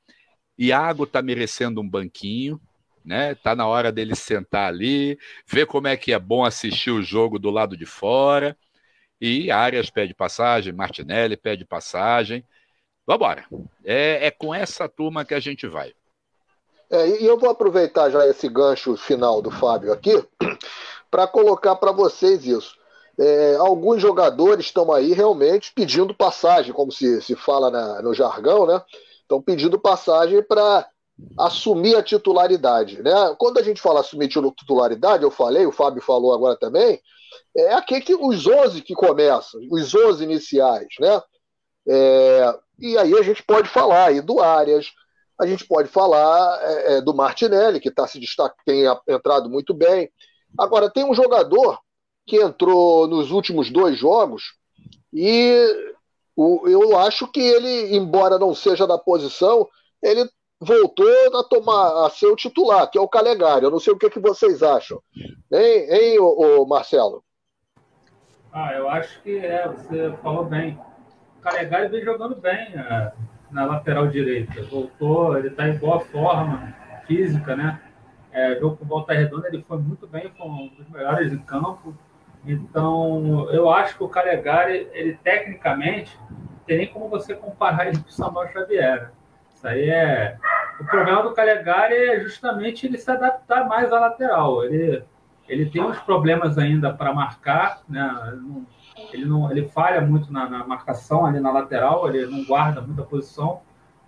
[0.55, 2.61] Iago está merecendo um banquinho,
[3.03, 3.33] né?
[3.33, 7.39] Tá na hora dele sentar ali, ver como é que é bom assistir o jogo
[7.39, 8.55] do lado de fora.
[9.19, 12.45] E Arias pede passagem, Martinelli pede passagem.
[13.03, 13.47] Vamos embora.
[13.83, 15.91] É, é com essa turma que a gente vai.
[16.91, 20.23] É, e eu vou aproveitar já esse gancho final do Fábio aqui
[21.11, 22.77] para colocar para vocês isso.
[23.19, 28.65] É, alguns jogadores estão aí realmente pedindo passagem, como se, se fala na, no jargão,
[28.65, 28.81] né?
[29.21, 30.87] Estão pedindo passagem para
[31.37, 33.01] assumir a titularidade.
[33.01, 33.11] Né?
[33.37, 37.01] Quando a gente fala assumir titularidade, eu falei, o Fábio falou agora também,
[37.55, 40.87] é aqui que os 11 que começam, os 11 iniciais.
[40.99, 41.21] Né?
[41.87, 44.91] É, e aí a gente pode falar aí do Arias,
[45.39, 49.73] a gente pode falar é, é do Martinelli, que está se destacando, tem entrado muito
[49.73, 50.09] bem.
[50.57, 51.79] Agora, tem um jogador
[52.27, 54.55] que entrou nos últimos dois jogos
[55.13, 55.65] e
[56.35, 59.67] o, eu acho que ele, embora não seja da posição,
[60.01, 61.07] ele voltou
[61.39, 63.65] a tomar a ser o titular, que é o Calegari.
[63.65, 65.01] Eu não sei o que, que vocês acham.
[65.51, 66.17] Hein, hein
[66.67, 67.23] Marcelo?
[68.51, 70.79] Ah, eu acho que é, você falou bem.
[71.37, 73.11] O Calegari vem jogando bem é,
[73.51, 74.61] na lateral direita.
[74.63, 76.73] Voltou, ele está em boa forma
[77.05, 77.79] física, né?
[78.31, 81.95] É, jogo com volta redonda, ele foi muito bem, foi um dos melhores em campo.
[82.45, 86.17] Então, eu acho que o Calegari, ele tecnicamente,
[86.65, 89.11] tem nem como você comparar ele com o Samuel Xavier.
[89.53, 90.37] Isso aí é.
[90.79, 94.63] O problema do Calegari é justamente ele se adaptar mais à lateral.
[94.63, 95.03] Ele,
[95.47, 98.39] ele tem uns problemas ainda para marcar, né?
[99.13, 103.03] Ele, não, ele falha muito na, na, marcação ali na lateral, ele não guarda muita
[103.03, 103.61] posição.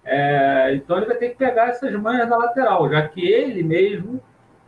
[0.04, 4.22] É, então ele vai ter que pegar essas manhas na lateral, já que ele mesmo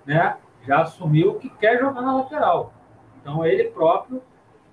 [0.06, 2.74] né, já assumiu que quer jogar na lateral.
[3.20, 4.22] Então ele próprio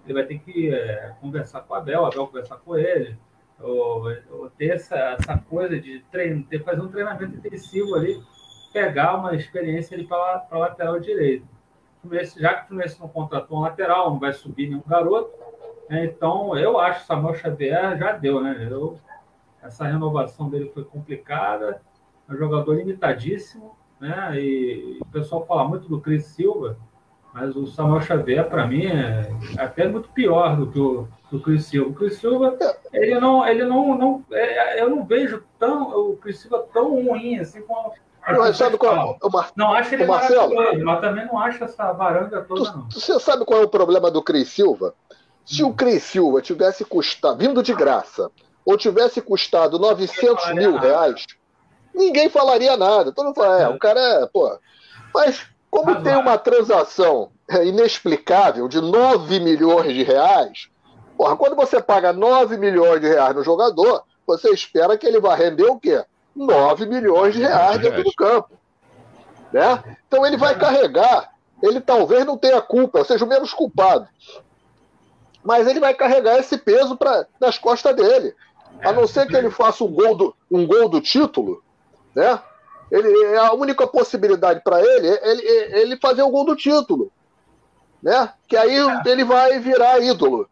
[0.04, 3.16] ele vai ter que é, conversar com o Abel, Abel conversar com ele,
[3.60, 8.20] ou, ou ter essa, essa coisa de treino, ter, fazer um treinamento intensivo ali,
[8.72, 11.46] pegar uma experiência ali para a lateral direito.
[12.36, 15.30] Já que o Fluminense não contratou um lateral, não vai subir nenhum garoto,
[15.88, 18.68] né, então eu acho que Samuel Xavier já deu, né?
[18.70, 18.98] Eu,
[19.62, 21.82] essa renovação dele foi complicada,
[22.28, 24.32] é um jogador limitadíssimo, né?
[24.40, 26.78] E o pessoal fala muito do Cris Silva,
[27.34, 31.66] mas o Samuel Xavier, para mim, é até muito pior do que o do Cris
[31.66, 31.90] Silva.
[31.90, 32.58] O Cris Silva,
[32.92, 37.38] ele não, ele não, não é, eu não vejo tão, o Cris Silva tão ruim
[37.38, 37.92] assim como.
[38.32, 39.50] Não, sabe qual, o Mar...
[39.56, 42.90] Não acho ele Marcelo, mas também não acho essa varanda toda, tu, não.
[42.90, 44.94] Você sabe qual é o problema do Cris Silva?
[45.44, 48.30] Se o Cris Silva tivesse custado, vindo de graça,
[48.64, 50.86] ou tivesse custado 900 mil nada.
[50.86, 51.26] reais,
[51.94, 53.12] ninguém falaria nada.
[53.12, 54.58] Todo mundo fala, é, o cara é, pô.
[55.14, 57.30] Mas como tem uma transação
[57.64, 60.68] inexplicável de 9 milhões de reais,
[61.16, 65.36] porra, quando você paga 9 milhões de reais no jogador, você espera que ele vai
[65.36, 66.04] render o quê?
[66.34, 68.50] 9 milhões de reais dentro do campo.
[69.52, 69.96] Né?
[70.06, 74.08] Então ele vai carregar, ele talvez não tenha culpa, seja o menos culpado.
[75.42, 78.34] Mas ele vai carregar esse peso pra, nas costas dele.
[78.82, 81.62] A não ser que ele faça um gol do, um gol do título,
[82.14, 82.40] né?
[82.90, 87.10] Ele, a única possibilidade para ele é ele, é ele fazer o gol do título.
[88.02, 88.32] Né?
[88.48, 89.02] Que aí é.
[89.06, 90.48] ele vai virar ídolo.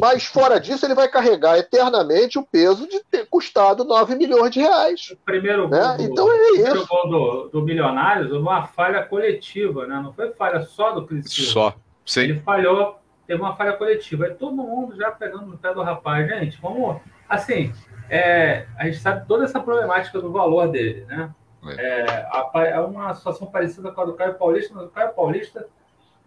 [0.00, 4.60] Mas fora disso, ele vai carregar eternamente o peso de ter custado 9 milhões de
[4.60, 5.10] reais.
[5.10, 5.80] O primeiro né?
[5.80, 6.88] gol, do, então é primeiro isso.
[6.88, 10.00] gol do, do Milionários uma falha coletiva, né?
[10.02, 11.50] não foi falha só do Cristiano.
[11.50, 11.74] Só.
[12.04, 12.20] Sim.
[12.22, 14.26] Ele falhou, teve uma falha coletiva.
[14.26, 16.28] Aí todo mundo já pegando no pé do rapaz.
[16.28, 17.00] Gente, vamos.
[17.28, 17.72] Assim,
[18.10, 21.30] é, a gente sabe toda essa problemática do valor dele, né?
[21.78, 25.68] É, é uma situação parecida com a do Caio Paulista, mas o Caio Paulista,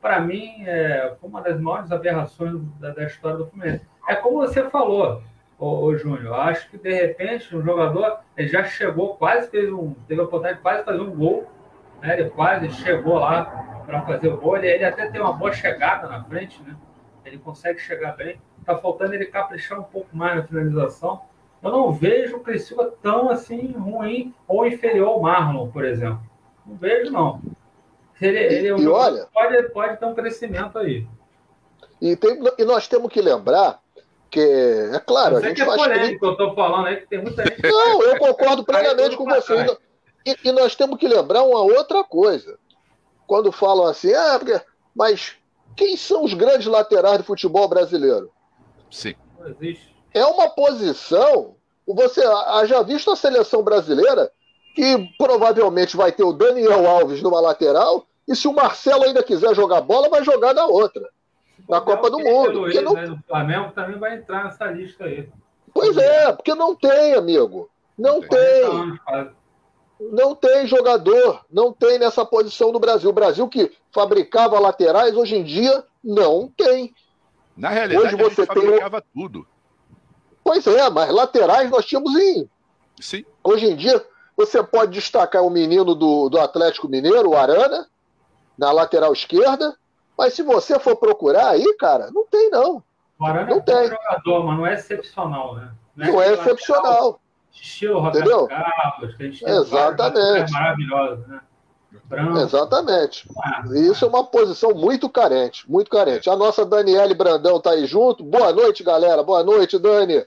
[0.05, 3.83] para mim, é, uma das maiores aberrações da, da história do Fluminense.
[4.07, 5.23] É como você falou,
[5.57, 10.21] ô, ô Júnior, acho que de repente um jogador já chegou, quase fez um, teve
[10.21, 11.51] a oportunidade de quase fazer um gol,
[12.03, 12.19] né?
[12.19, 16.07] ele quase chegou lá para fazer o gol, ele, ele até tem uma boa chegada
[16.07, 16.75] na frente, né?
[17.25, 21.19] ele consegue chegar bem, está faltando ele caprichar um pouco mais na finalização,
[21.63, 26.21] eu não vejo o Criciúma tão assim ruim ou inferior ao Marlon, por exemplo.
[26.63, 27.41] Não vejo, não.
[28.21, 31.05] Ele, ele é e, olha, pode, pode ter um crescimento aí.
[32.01, 33.81] E, tem, e nós temos que lembrar
[34.29, 35.81] que, é claro, a gente é faz.
[35.81, 37.61] Polêmico, que eu estou falando aí que tem muita gente.
[37.61, 39.77] Não, eu concordo plenamente com você.
[40.25, 42.57] E, e, nós temos que lembrar uma outra coisa.
[43.27, 44.59] Quando falam assim, ah, porque,
[44.95, 45.35] mas
[45.75, 48.31] quem são os grandes laterais do futebol brasileiro?
[48.89, 49.15] Sim.
[49.39, 51.57] Não existe é uma posição.
[51.85, 52.21] Você
[52.65, 54.31] já visto a seleção brasileira,
[54.75, 59.55] que provavelmente vai ter o Daniel Alves numa lateral, e se o Marcelo ainda quiser
[59.55, 61.09] jogar bola, vai jogar na outra.
[61.67, 62.59] Na Copa do Mundo.
[62.61, 62.93] Porque não...
[62.93, 65.29] né, o Flamengo também vai entrar nessa lista aí.
[65.73, 67.69] Pois é, porque não tem, amigo.
[67.97, 68.99] Não tem.
[70.11, 73.09] Não tem jogador, não tem nessa posição no Brasil.
[73.09, 76.93] O Brasil que fabricava laterais, hoje em dia, não tem.
[77.55, 79.09] Na realidade, hoje você fabricava tem...
[79.13, 79.47] tudo.
[80.43, 82.49] Pois é, mas laterais nós tínhamos em.
[82.99, 83.25] Sim.
[83.43, 87.87] Hoje em dia, você pode destacar o menino do, do Atlético Mineiro, o Arana,
[88.57, 89.75] na lateral esquerda,
[90.17, 92.83] mas se você for procurar aí, cara, não tem não.
[93.19, 93.87] O Arana não é tem.
[93.87, 95.71] jogador, mas não é excepcional, né?
[95.95, 97.19] Não é, não é excepcional.
[97.53, 98.47] Estilo Roberto?
[98.47, 100.51] Carlos, que a gente tem Exatamente.
[100.51, 101.39] maravilhosos, né?
[102.03, 102.37] Branco.
[102.39, 103.27] Exatamente.
[103.41, 106.29] Ah, Isso é uma posição muito carente, muito carente.
[106.29, 108.23] A nossa Daniele Brandão está aí junto.
[108.23, 109.23] Boa noite, galera.
[109.23, 110.23] Boa noite, Dani.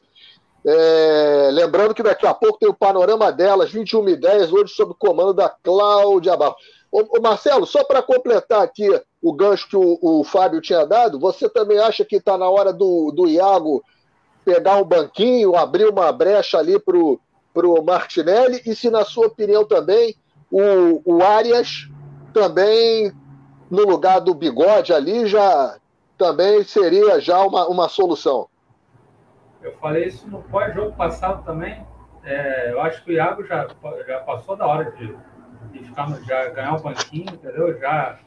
[0.64, 4.94] É, lembrando que daqui a pouco tem o panorama delas, 21 e 10, hoje sob
[4.98, 6.56] comando da Cláudia Barro.
[6.90, 8.88] Ô, ô Marcelo, só para completar aqui
[9.22, 12.72] o gancho que o, o, Fábio tinha dado, você também acha que está na hora
[12.72, 13.82] do, do Iago
[14.44, 18.62] pegar um banquinho, abrir uma brecha ali para o Martinelli?
[18.64, 20.16] E se, na sua opinião, também
[20.50, 21.88] o, o Arias
[22.32, 23.12] também,
[23.70, 25.76] no lugar do bigode ali, já
[26.16, 28.48] também seria já uma, uma solução.
[29.62, 31.84] Eu falei isso no pós-jogo passado também.
[32.24, 33.66] É, eu acho que o Iago já,
[34.06, 35.16] já passou da hora de,
[35.72, 37.78] de ficar, já ganhar um banquinho, entendeu?
[37.78, 38.18] Já,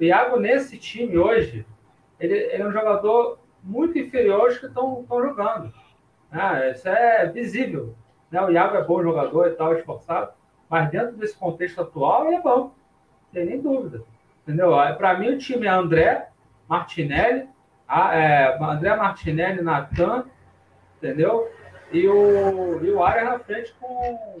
[0.00, 1.66] o Iago, nesse time hoje,
[2.18, 5.72] ele, ele é um jogador muito inferior aos que estão jogando.
[6.30, 6.70] Né?
[6.70, 7.94] Isso é visível.
[8.30, 8.40] Né?
[8.42, 10.32] O Iago é bom jogador e tal, esforçado,
[10.68, 12.58] mas dentro desse contexto atual, ele é bom.
[12.58, 12.72] Não
[13.32, 14.02] tem nem dúvida.
[14.42, 14.72] Entendeu?
[14.96, 16.28] Para mim, o time é André,
[16.68, 17.48] Martinelli,
[17.86, 20.24] a, é, André Martinelli, Natan,
[21.02, 21.50] entendeu?
[21.90, 24.40] E o, e o Arias na frente com,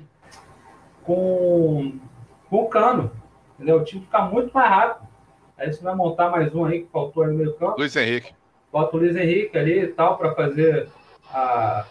[1.02, 1.98] com,
[2.48, 3.10] com o Cano.
[3.54, 3.78] Entendeu?
[3.78, 5.08] O time fica muito mais rápido.
[5.58, 7.78] Aí você vai montar mais um aí que faltou aí no meio campo.
[7.78, 8.32] Luiz Henrique.
[8.70, 10.88] Bota o Luiz Henrique ali e tal, para fazer
[11.30, 11.84] a,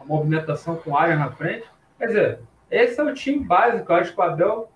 [0.00, 1.66] a, movimentação com o Arias na frente.
[1.98, 3.92] Quer dizer, esse é o time básico.
[3.92, 4.72] Eu acho que o Abel,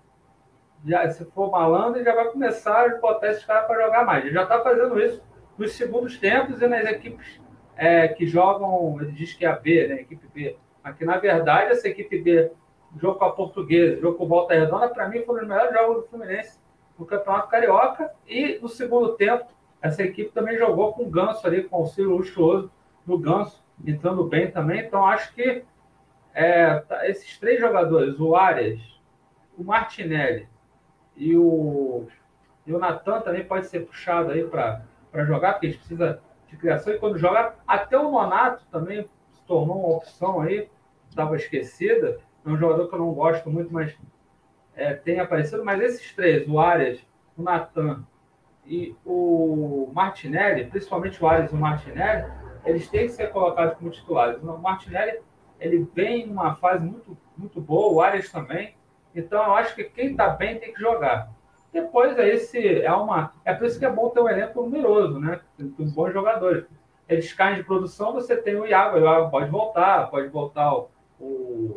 [0.84, 4.24] já, se for malandro, já vai começar a botar esses caras para jogar mais.
[4.24, 5.22] Ele já está fazendo isso
[5.56, 7.40] nos segundos tempos e nas equipes
[7.76, 11.18] é, que jogam, ele diz que é a B, né, equipe B, mas que na
[11.18, 12.50] verdade essa equipe B,
[12.98, 15.96] jogo com a Portuguesa, jogo com o Volta Redonda, para mim foram os melhores jogos
[15.96, 16.58] do Fluminense
[16.98, 18.10] no Campeonato Carioca.
[18.26, 19.46] E no segundo tempo
[19.82, 22.70] essa equipe também jogou com o Ganso ali, com o auxílio luxuoso
[23.04, 25.62] do Ganso, entrando bem também, então acho que
[26.32, 28.80] é, tá, esses três jogadores, o Arias,
[29.56, 30.48] o Martinelli
[31.16, 32.06] e o,
[32.66, 34.82] e o Natan também pode ser puxado aí para
[35.24, 39.42] jogar, porque a gente precisa de criação e quando joga, até o Nonato também se
[39.46, 40.68] tornou uma opção aí,
[41.08, 42.18] estava esquecida.
[42.44, 43.96] É um jogador que eu não gosto muito, mas
[44.74, 45.64] é, tem aparecido.
[45.64, 47.04] Mas esses três, o Arias,
[47.36, 48.04] o Natan
[48.64, 52.30] e o Martinelli, principalmente o Arias e o Martinelli,
[52.64, 54.42] eles têm que ser colocados como titulares.
[54.42, 55.20] O Martinelli
[55.58, 58.76] ele vem numa fase muito, muito boa, o Arias também.
[59.14, 61.30] Então eu acho que quem está bem tem que jogar.
[61.72, 65.18] Depois é esse é uma é por isso que é bom ter um elenco numeroso,
[65.18, 65.40] né?
[65.56, 66.64] Tem, bons jogadores.
[67.08, 70.88] Eles caem de produção, você tem o Iago, o Iago pode voltar, pode voltar o,
[71.20, 71.76] o,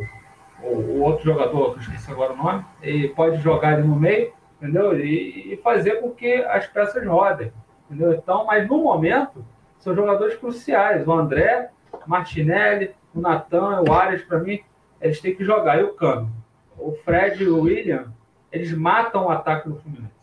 [0.63, 4.33] o outro jogador, que eu esqueci agora o nome, e pode jogar ali no meio,
[4.59, 4.97] entendeu?
[4.99, 7.51] E, e fazer com que as peças rodem,
[7.85, 8.13] entendeu?
[8.13, 9.45] Então, mas no momento
[9.79, 11.07] são jogadores cruciais.
[11.07, 11.69] O André,
[12.05, 14.59] Martinelli, o Natan, o Arias, para mim,
[15.01, 15.79] eles têm que jogar.
[15.79, 16.29] E o Cano.
[16.77, 18.13] O Fred e o William
[18.51, 20.19] eles matam o ataque do Fluminense.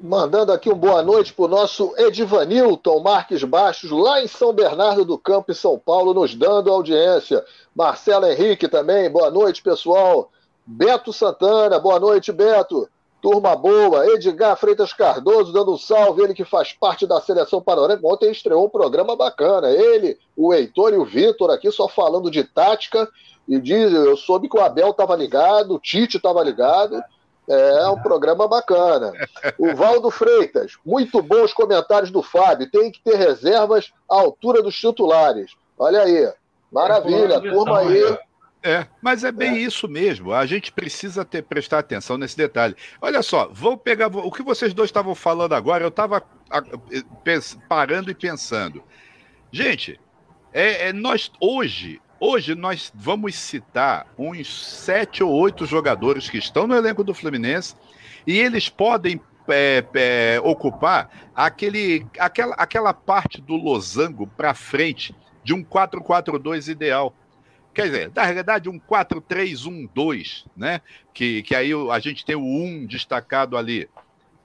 [0.00, 5.04] Mandando aqui uma boa noite para o nosso Edivanilton Marques Baixos, lá em São Bernardo
[5.04, 7.44] do Campo, em São Paulo, nos dando audiência.
[7.74, 10.30] Marcelo Henrique também, boa noite, pessoal.
[10.64, 12.88] Beto Santana, boa noite, Beto.
[13.20, 14.06] Turma boa.
[14.06, 18.06] Edgar Freitas Cardoso dando um salve, ele que faz parte da seleção panorâmica.
[18.06, 19.70] Ontem estreou um programa bacana.
[19.70, 23.08] Ele, o Heitor e o Vitor aqui só falando de tática
[23.48, 27.02] e diz, eu soube que o Abel estava ligado, o Tite estava ligado.
[27.48, 29.12] É um programa bacana.
[29.58, 32.70] O Valdo Freitas, muito bons comentários do Fábio.
[32.70, 35.50] Tem que ter reservas à altura dos titulares.
[35.76, 36.32] Olha aí.
[36.70, 38.16] Maravilha, turma aí.
[38.62, 39.58] É, mas é bem é.
[39.58, 40.32] isso mesmo.
[40.32, 42.76] A gente precisa ter, prestar atenção nesse detalhe.
[43.00, 45.82] Olha só, vou pegar o que vocês dois estavam falando agora.
[45.82, 46.22] Eu estava
[47.68, 48.82] parando e pensando.
[49.50, 50.00] Gente,
[50.52, 56.68] é, é, nós hoje Hoje nós vamos citar uns sete ou oito jogadores que estão
[56.68, 57.74] no elenco do Fluminense
[58.24, 65.52] e eles podem é, é, ocupar aquele, aquela, aquela parte do losango para frente de
[65.52, 67.12] um 4-4-2 ideal.
[67.74, 70.80] Quer dizer, na realidade, um 4-3-1-2, né?
[71.12, 73.90] Que, que aí a gente tem o 1 destacado ali.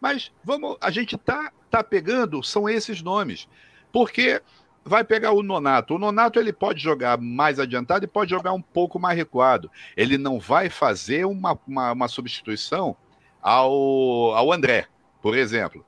[0.02, 3.48] Mas vamos, a gente tá, tá pegando, são esses nomes.
[3.92, 4.42] Porque
[4.88, 5.96] vai pegar o Nonato.
[5.96, 9.70] O Nonato ele pode jogar mais adiantado e pode jogar um pouco mais recuado.
[9.96, 12.96] Ele não vai fazer uma, uma, uma substituição
[13.42, 14.88] ao, ao André,
[15.22, 15.86] por exemplo.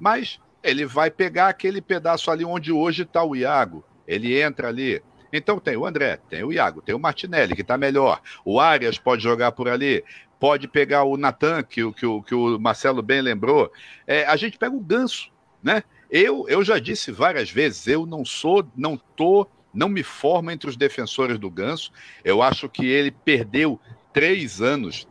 [0.00, 3.84] Mas ele vai pegar aquele pedaço ali onde hoje está o Iago.
[4.06, 5.02] Ele entra ali.
[5.32, 8.20] Então tem o André, tem o Iago, tem o Martinelli, que está melhor.
[8.44, 10.02] O Arias pode jogar por ali.
[10.40, 13.70] Pode pegar o Natan, que, que, que o Marcelo bem lembrou.
[14.06, 15.30] É, a gente pega o Ganso,
[15.62, 15.82] né?
[16.10, 20.68] Eu, eu já disse várias vezes, eu não sou, não tô, não me formo entre
[20.68, 21.92] os defensores do Ganso.
[22.24, 23.78] Eu acho que ele perdeu
[24.12, 25.06] três anos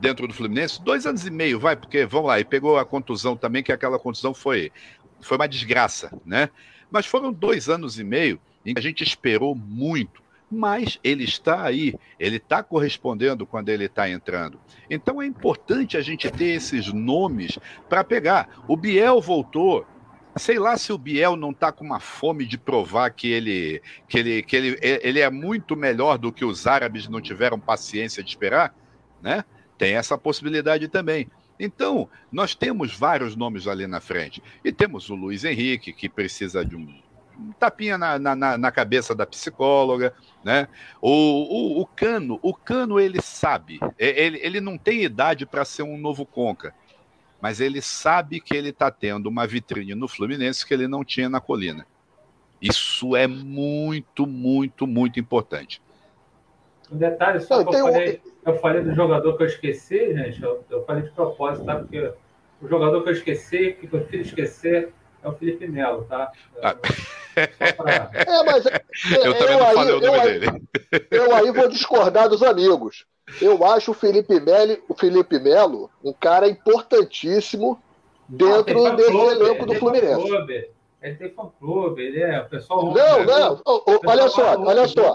[0.00, 3.36] dentro do Fluminense, dois anos e meio, vai, porque vamos lá, e pegou a contusão
[3.36, 4.70] também, que aquela contusão foi,
[5.20, 6.50] foi uma desgraça, né?
[6.90, 11.62] Mas foram dois anos e meio em que a gente esperou muito, mas ele está
[11.62, 14.58] aí, ele está correspondendo quando ele está entrando.
[14.88, 17.58] Então é importante a gente ter esses nomes
[17.88, 18.62] para pegar.
[18.66, 19.86] O Biel voltou,
[20.38, 24.18] sei lá se o Biel não está com uma fome de provar que ele, que
[24.18, 28.30] ele, que ele, ele é muito melhor do que os árabes não tiveram paciência de
[28.30, 28.74] esperar,
[29.22, 29.44] né?
[29.76, 31.28] Tem essa possibilidade também.
[31.58, 34.42] Então, nós temos vários nomes ali na frente.
[34.64, 36.86] E temos o Luiz Henrique, que precisa de um,
[37.38, 40.14] um tapinha na, na, na, cabeça da psicóloga,
[40.44, 40.68] né?
[41.00, 45.82] O, o, o, Cano, o Cano ele sabe, ele, ele não tem idade para ser
[45.82, 46.74] um novo Conca,
[47.40, 51.28] mas ele sabe que ele está tendo uma vitrine no Fluminense que ele não tinha
[51.28, 51.86] na Colina.
[52.60, 55.80] Isso é muito, muito, muito importante.
[56.90, 60.42] Um detalhe só que eu falei, eu falei do jogador que eu esqueci, gente.
[60.42, 61.76] Eu, eu falei de propósito, tá?
[61.76, 62.12] Porque
[62.60, 66.32] o jogador que eu esqueci, que eu prefiro esquecer, é o Felipe Melo, tá?
[66.62, 66.74] Ah.
[66.74, 68.10] Pra...
[68.14, 68.82] É, mas é,
[69.12, 70.68] eu, também eu não aí, falei o nome dele.
[71.10, 73.06] Eu aí vou discordar dos amigos.
[73.40, 77.80] Eu acho o Felipe Melo, o Felipe Melo um cara importantíssimo
[78.28, 80.28] dentro ah, desse elenco do Fluminense.
[81.00, 82.86] Ele tem fã-clube, ele é o pessoal.
[82.86, 83.62] Não, não,
[84.06, 85.14] olha só, olha só.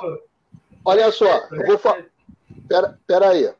[0.86, 2.06] Olha só, eu vou falar.
[2.68, 3.54] Pera, pera aí.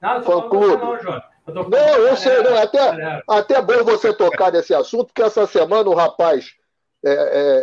[0.00, 0.82] Não, fã clube.
[0.82, 1.30] Não.
[1.46, 2.56] Eu não, eu sei, não.
[2.56, 6.54] Até, até bom você tocar nesse assunto, porque essa semana o rapaz.
[7.02, 7.12] É,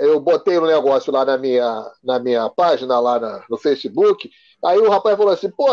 [0.01, 4.32] é, eu botei um negócio lá na minha, na minha página, lá na, no Facebook.
[4.65, 5.67] Aí o rapaz falou assim: pô,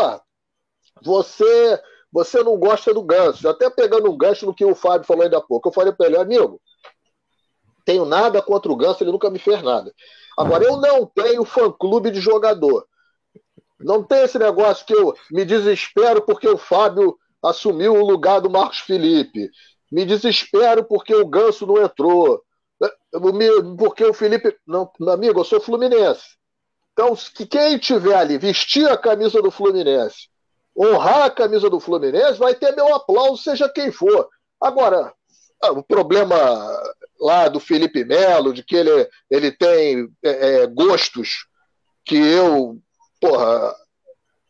[1.03, 1.81] você,
[2.11, 3.47] você não gosta do gancho.
[3.47, 5.69] Até pegando um gancho no que o Fábio falou ainda há pouco.
[5.69, 6.61] Eu falei para ele, amigo,
[7.85, 9.93] tenho nada contra o Ganso, ele nunca me fez nada.
[10.37, 12.85] Agora, eu não tenho fã-clube de jogador.
[13.79, 18.49] Não tem esse negócio que eu me desespero porque o Fábio assumiu o lugar do
[18.49, 19.51] Marcos Felipe.
[19.91, 22.41] Me desespero porque o Ganso não entrou.
[23.77, 24.57] Porque o Felipe.
[24.65, 26.35] Não, amigo, eu sou fluminense.
[26.93, 30.29] Então, que quem tiver ali vestir a camisa do Fluminense,
[30.77, 34.27] honrar a camisa do Fluminense, vai ter meu aplauso, seja quem for.
[34.61, 35.13] Agora,
[35.71, 36.35] o problema
[37.19, 41.47] lá do Felipe Melo, de que ele, ele tem é, é gostos
[42.03, 42.77] que eu
[43.19, 43.73] porra,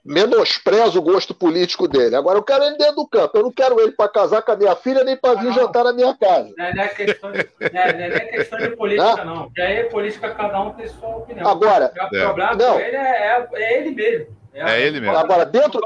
[0.05, 2.15] menosprezo o gosto político dele.
[2.15, 3.38] Agora eu quero ele dentro do campo.
[3.38, 5.93] Eu não quero ele para casar com a minha filha nem para vir jantar na
[5.93, 6.53] minha casa.
[6.55, 9.36] Não é, não é questão, de, não é, não é questão de política, não.
[9.36, 9.51] não.
[9.57, 11.49] aí é política, cada um tem sua opinião.
[11.49, 12.80] Agora, o problema não.
[12.80, 14.44] ele é, é, ele mesmo.
[14.55, 15.17] É, ele mesmo.
[15.17, 15.81] Agora, dentro.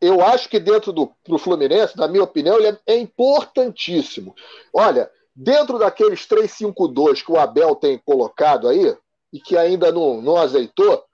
[0.00, 4.34] Eu acho que dentro do pro Fluminense, na minha opinião, ele é, é importantíssimo.
[4.72, 8.96] Olha, dentro daqueles 3-5-2 que o Abel tem colocado aí,
[9.32, 11.04] e que ainda não, não azeitou,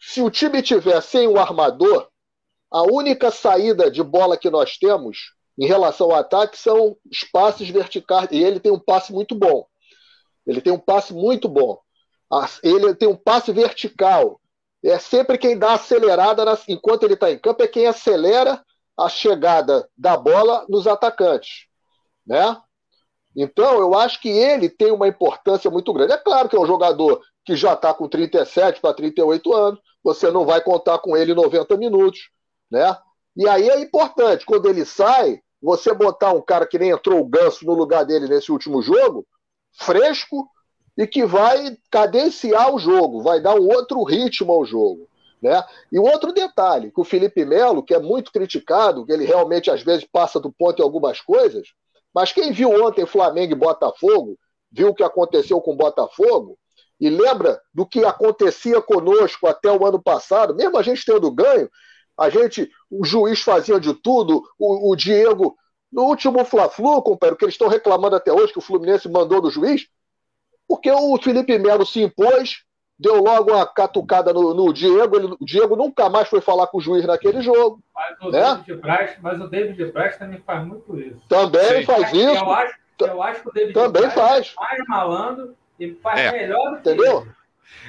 [0.00, 2.08] se o time tiver sem o armador,
[2.70, 7.68] a única saída de bola que nós temos em relação ao ataque são os passes
[7.68, 8.28] verticais.
[8.30, 9.66] E ele tem um passe muito bom.
[10.46, 11.80] Ele tem um passe muito bom.
[12.62, 14.40] Ele tem um passe vertical.
[14.84, 18.62] É sempre quem dá acelerada enquanto ele está em campo, é quem acelera
[18.96, 21.66] a chegada da bola nos atacantes.
[22.26, 22.56] Né?
[23.34, 26.12] Então, eu acho que ele tem uma importância muito grande.
[26.12, 30.30] É claro que é um jogador que já está com 37 para 38 anos, você
[30.30, 32.30] não vai contar com ele 90 minutos,
[32.70, 32.96] né?
[33.36, 37.26] E aí é importante, quando ele sai, você botar um cara que nem entrou o
[37.26, 39.26] Ganso no lugar dele nesse último jogo,
[39.72, 40.48] fresco
[40.96, 45.08] e que vai cadenciar o jogo, vai dar um outro ritmo ao jogo.
[45.42, 45.62] Né?
[45.92, 49.70] E um outro detalhe, que o Felipe Melo, que é muito criticado, que ele realmente
[49.70, 51.68] às vezes passa do ponto em algumas coisas,
[52.14, 54.38] mas quem viu ontem Flamengo e Botafogo,
[54.70, 56.56] viu o que aconteceu com o Botafogo,
[57.00, 61.68] e lembra do que acontecia conosco até o ano passado, mesmo a gente tendo ganho,
[62.16, 65.56] a gente, o juiz fazia de tudo, o, o Diego,
[65.92, 69.50] no último Fla-Flu, companheiro, que eles estão reclamando até hoje que o Fluminense mandou do
[69.50, 69.86] juiz,
[70.74, 72.64] porque o Felipe Melo se impôs,
[72.98, 76.78] deu logo uma catucada no, no Diego, ele, o Diego nunca mais foi falar com
[76.78, 77.78] o juiz naquele jogo.
[77.94, 78.40] Mas o, né?
[78.40, 81.20] David, Braz, mas o David Braz também faz muito isso.
[81.28, 81.84] Também Sim.
[81.84, 82.44] faz isso.
[82.44, 84.54] Eu acho, eu acho que o David também Braz faz.
[84.58, 86.32] é mais malandro e faz é.
[86.32, 87.28] melhor do que Entendeu?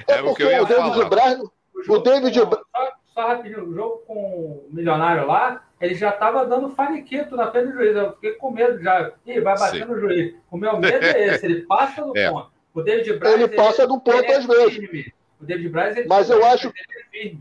[0.06, 1.38] É, é porque o, o David Braz.
[1.40, 6.46] O, o David Só, só rapidinho, o jogo com o milionário lá, ele já estava
[6.46, 7.96] dando faniquito na frente do juiz.
[7.96, 9.10] Eu fiquei com medo já.
[9.26, 9.90] Ih, vai bater Sim.
[9.90, 10.34] no juiz.
[10.50, 12.30] O meu medo é esse, ele passa do é.
[12.30, 12.55] ponto.
[12.76, 13.34] O David Braz.
[13.34, 14.74] Ele passa ele, do ponto às vezes.
[14.74, 15.14] Firme.
[15.40, 16.72] O David Braz, ele Mas eu acho.
[17.12, 17.40] Ele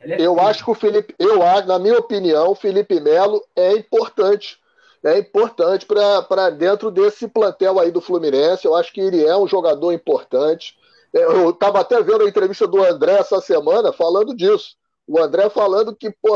[0.00, 4.58] é eu acho que o Felipe, eu na minha opinião, o Felipe Melo é importante
[5.04, 8.64] é importante para dentro desse plantel aí do Fluminense.
[8.64, 10.76] Eu acho que ele é um jogador importante.
[11.14, 14.74] É, eu estava até vendo a entrevista do André essa semana falando disso.
[15.06, 16.34] O André falando que, pô,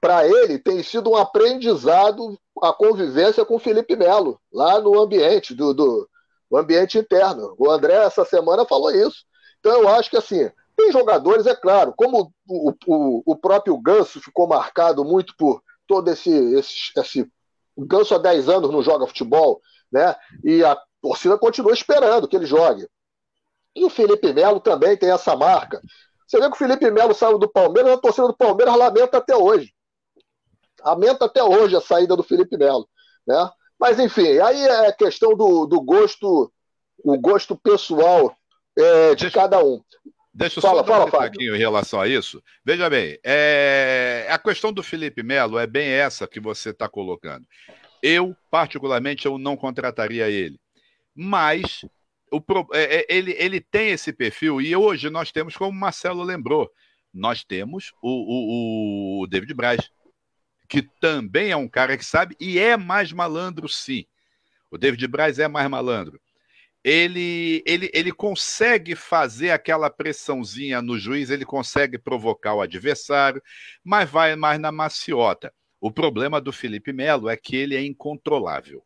[0.00, 5.54] para ele tem sido um aprendizado a convivência com o Felipe Melo, lá no ambiente,
[5.54, 6.08] do, do
[6.58, 7.54] ambiente interno.
[7.58, 9.24] O André, essa semana, falou isso.
[9.58, 14.20] Então, eu acho que, assim, tem jogadores, é claro, como o, o, o próprio Ganso
[14.20, 17.32] ficou marcado muito por todo esse, esse, esse
[17.76, 20.14] o Ganso há 10 anos não joga futebol, né?
[20.44, 22.88] E a torcida continua esperando que ele jogue.
[23.74, 25.80] E o Felipe Melo também tem essa marca.
[26.26, 29.36] Você vê que o Felipe Melo saiu do Palmeiras, a torcida do Palmeiras lamenta até
[29.36, 29.72] hoje.
[30.84, 32.88] lamenta até hoje a saída do Felipe Melo,
[33.26, 33.50] né?
[33.80, 36.52] Mas enfim, aí é questão do, do gosto,
[37.02, 38.36] o gosto pessoal
[38.78, 39.82] é, de deixa, cada um.
[40.34, 42.42] Deixa eu fala, só fala, um pouquinho em relação a isso.
[42.62, 47.46] Veja bem, é, a questão do Felipe Melo é bem essa que você está colocando.
[48.02, 50.60] Eu, particularmente, eu não contrataria ele.
[51.14, 51.84] Mas
[52.30, 52.42] o,
[52.74, 56.70] é, é, ele, ele tem esse perfil, e hoje nós temos, como o Marcelo lembrou,
[57.12, 59.90] nós temos o, o, o David Braz,
[60.70, 64.06] que também é um cara que sabe e é mais malandro, sim.
[64.70, 66.20] O David Braz é mais malandro.
[66.84, 73.42] Ele, ele, ele consegue fazer aquela pressãozinha no juiz, ele consegue provocar o adversário,
[73.84, 75.52] mas vai mais na maciota.
[75.80, 78.82] O problema do Felipe Melo é que ele é incontrolável.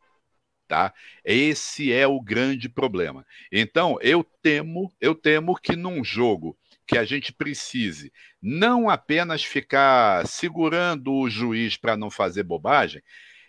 [0.67, 0.91] Tá?
[1.23, 3.23] Esse é o grande problema.
[3.51, 6.57] Então, eu temo, eu temo que num jogo
[6.87, 8.11] que a gente precise
[8.41, 13.01] não apenas ficar segurando o juiz para não fazer bobagem,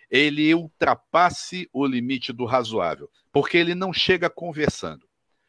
[0.09, 5.07] ele ultrapasse o limite do razoável, porque ele não chega conversando.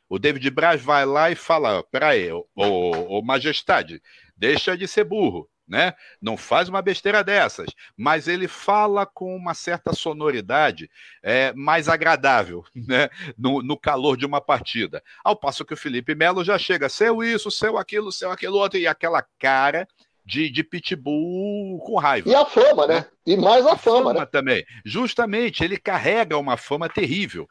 [0.09, 4.03] O David Braz vai lá e fala: peraí, ô, ô, ô majestade,
[4.37, 5.95] deixa de ser burro né?
[6.21, 10.91] Não faz uma besteira dessas, mas ele fala com uma certa sonoridade
[11.23, 13.09] é, mais agradável, né?
[13.37, 15.03] No, no, calor de uma partida.
[15.25, 18.79] Ao passo que o Felipe Melo já chega, seu isso, seu aquilo, seu aquilo outro,
[18.79, 19.87] e aquela cara
[20.25, 22.29] de, de pitbull com raiva.
[22.29, 23.07] E a fama, né?
[23.27, 24.27] E mais a, a fama, fama né?
[24.27, 24.65] também.
[24.85, 27.49] Justamente, ele carrega uma fama terrível.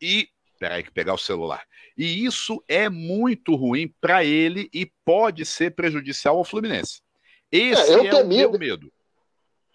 [0.00, 0.28] E
[0.60, 1.64] Peraí, que pegar o celular.
[1.96, 7.00] E isso é muito ruim para ele e pode ser prejudicial ao Fluminense.
[7.50, 8.92] Esse é, eu é temi, o meu medo.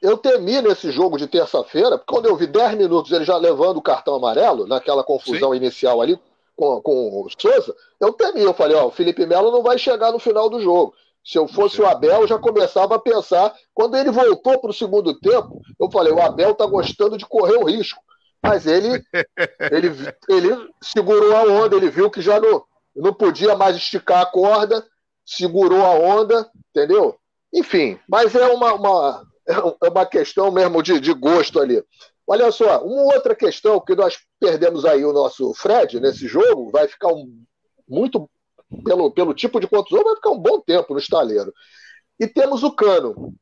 [0.02, 3.78] Eu temi nesse jogo de terça-feira, porque quando eu vi 10 minutos ele já levando
[3.78, 5.58] o cartão amarelo, naquela confusão Sim.
[5.58, 6.20] inicial ali
[6.56, 8.42] com, com o Souza, eu temi.
[8.42, 10.94] Eu falei, ó, o Felipe Melo não vai chegar no final do jogo.
[11.24, 13.52] Se eu fosse o Abel, eu já começava a pensar.
[13.74, 17.58] Quando ele voltou para o segundo tempo, eu falei: o Abel está gostando de correr
[17.58, 18.00] o risco.
[18.44, 19.04] Mas ele,
[19.72, 19.92] ele,
[20.30, 22.64] ele segurou a onda, ele viu que já não,
[22.96, 24.86] não podia mais esticar a corda,
[25.26, 27.18] segurou a onda, entendeu?
[27.56, 31.82] Enfim, mas é uma, uma, é uma questão mesmo de, de gosto ali.
[32.28, 36.86] Olha só, uma outra questão que nós perdemos aí o nosso Fred nesse jogo, vai
[36.86, 37.32] ficar um,
[37.88, 38.30] muito,
[38.84, 41.54] pelo, pelo tipo de contusão, vai ficar um bom tempo no estaleiro.
[42.20, 43.34] E temos o Cano.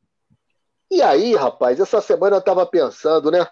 [0.88, 3.44] E aí, rapaz, essa semana eu estava pensando, né?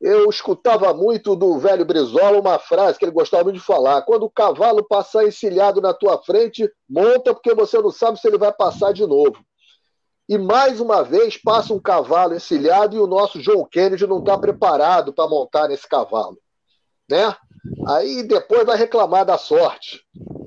[0.00, 4.22] Eu escutava muito do velho Brizola uma frase que ele gostava muito de falar: quando
[4.22, 8.50] o cavalo passar encilhado na tua frente, monta porque você não sabe se ele vai
[8.50, 9.44] passar de novo.
[10.30, 14.38] E mais uma vez passa um cavalo encilhado e o nosso João Kennedy não está
[14.38, 16.38] preparado para montar nesse cavalo.
[17.08, 17.34] Né?
[17.88, 20.06] Aí depois vai reclamar da sorte.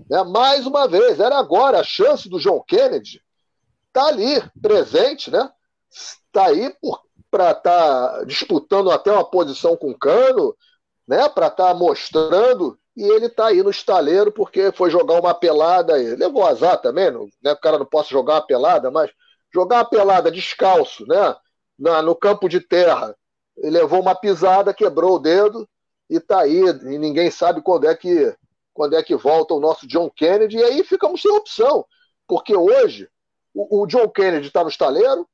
[0.10, 0.24] Né?
[0.24, 3.22] Mais uma vez, era agora a chance do João Kennedy
[3.90, 5.52] está ali, presente, né?
[5.92, 6.74] Está aí
[7.30, 10.56] para estar tá disputando até uma posição com o Cano,
[11.06, 11.28] né?
[11.28, 15.96] Para estar tá mostrando e ele está aí no estaleiro porque foi jogar uma pelada.
[15.96, 17.12] Levou azar também,
[17.44, 17.52] né?
[17.52, 19.12] O cara não possa jogar uma pelada, mas
[19.54, 21.36] jogar a pelada descalço, né?
[21.78, 23.16] Na, no campo de terra.
[23.58, 25.68] Ele levou uma pisada, quebrou o dedo
[26.10, 26.60] e tá aí.
[26.60, 28.36] E ninguém sabe quando é que
[28.74, 30.58] quando é que volta o nosso John Kennedy.
[30.58, 31.86] E aí ficamos sem opção,
[32.28, 33.08] porque hoje
[33.54, 35.28] o, o John Kennedy está no estaleiro,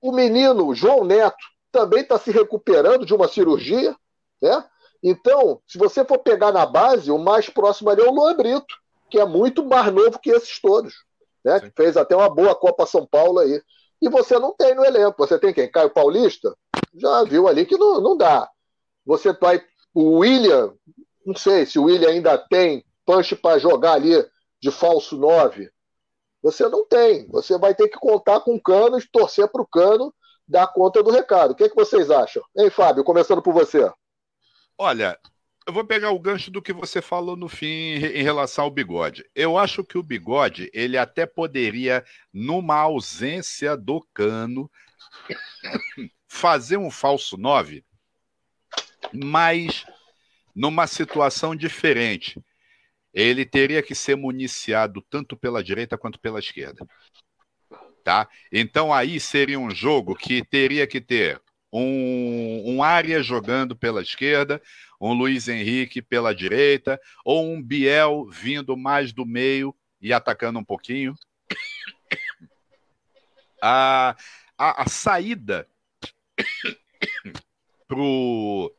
[0.00, 3.94] o menino João Neto também está se recuperando de uma cirurgia,
[4.40, 4.64] né?
[5.02, 8.74] Então, se você for pegar na base, o mais próximo ali é o Luan Brito,
[9.10, 11.05] que é muito mais novo que esses todos
[11.46, 11.60] né?
[11.60, 13.62] Que fez até uma boa Copa São Paulo aí.
[14.02, 15.14] E você não tem no elenco.
[15.16, 15.70] Você tem quem?
[15.70, 16.52] Caio Paulista?
[16.92, 18.50] Já viu ali que não, não dá.
[19.06, 19.62] Você vai.
[19.94, 20.74] O William,
[21.24, 24.12] não sei se o William ainda tem punch para jogar ali
[24.60, 25.70] de falso 9.
[26.42, 27.28] Você não tem.
[27.28, 30.12] Você vai ter que contar com o cano e torcer para o cano
[30.46, 31.52] dar conta do recado.
[31.52, 32.42] O que, é que vocês acham?
[32.56, 33.04] Hein, Fábio?
[33.04, 33.88] Começando por você.
[34.76, 35.18] Olha,
[35.66, 39.28] eu vou pegar o gancho do que você falou no fim em relação ao bigode.
[39.34, 44.70] Eu acho que o bigode, ele até poderia, numa ausência do cano,
[46.28, 47.84] fazer um falso 9,
[49.12, 49.84] mas
[50.54, 52.40] numa situação diferente.
[53.12, 56.86] Ele teria que ser municiado tanto pela direita quanto pela esquerda.
[58.04, 58.28] Tá?
[58.52, 61.40] Então aí seria um jogo que teria que ter
[61.72, 64.62] um, um área jogando pela esquerda,
[65.00, 70.64] um Luiz Henrique pela direita, ou um Biel vindo mais do meio e atacando um
[70.64, 71.14] pouquinho.
[73.62, 74.14] A,
[74.56, 75.66] a, a saída
[77.88, 78.74] pro,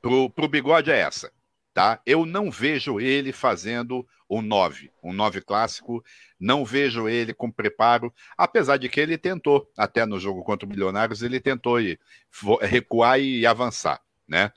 [0.00, 1.32] pro, pro bigode é essa,
[1.72, 2.00] tá?
[2.06, 6.04] Eu não vejo ele fazendo um 9, um 9 clássico.
[6.38, 10.68] Não vejo ele com preparo, apesar de que ele tentou, até no jogo contra o
[10.68, 11.78] Milionários, ele tentou
[12.62, 14.52] recuar e avançar, né?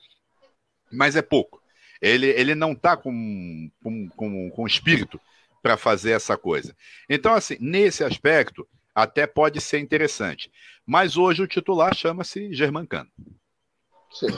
[0.94, 1.62] Mas é pouco.
[2.00, 5.20] Ele, ele não está com, com, com, com espírito
[5.62, 6.76] para fazer essa coisa.
[7.08, 10.50] Então, assim, nesse aspecto, até pode ser interessante.
[10.86, 13.08] Mas hoje o titular chama-se Germancano.
[14.12, 14.28] Sim.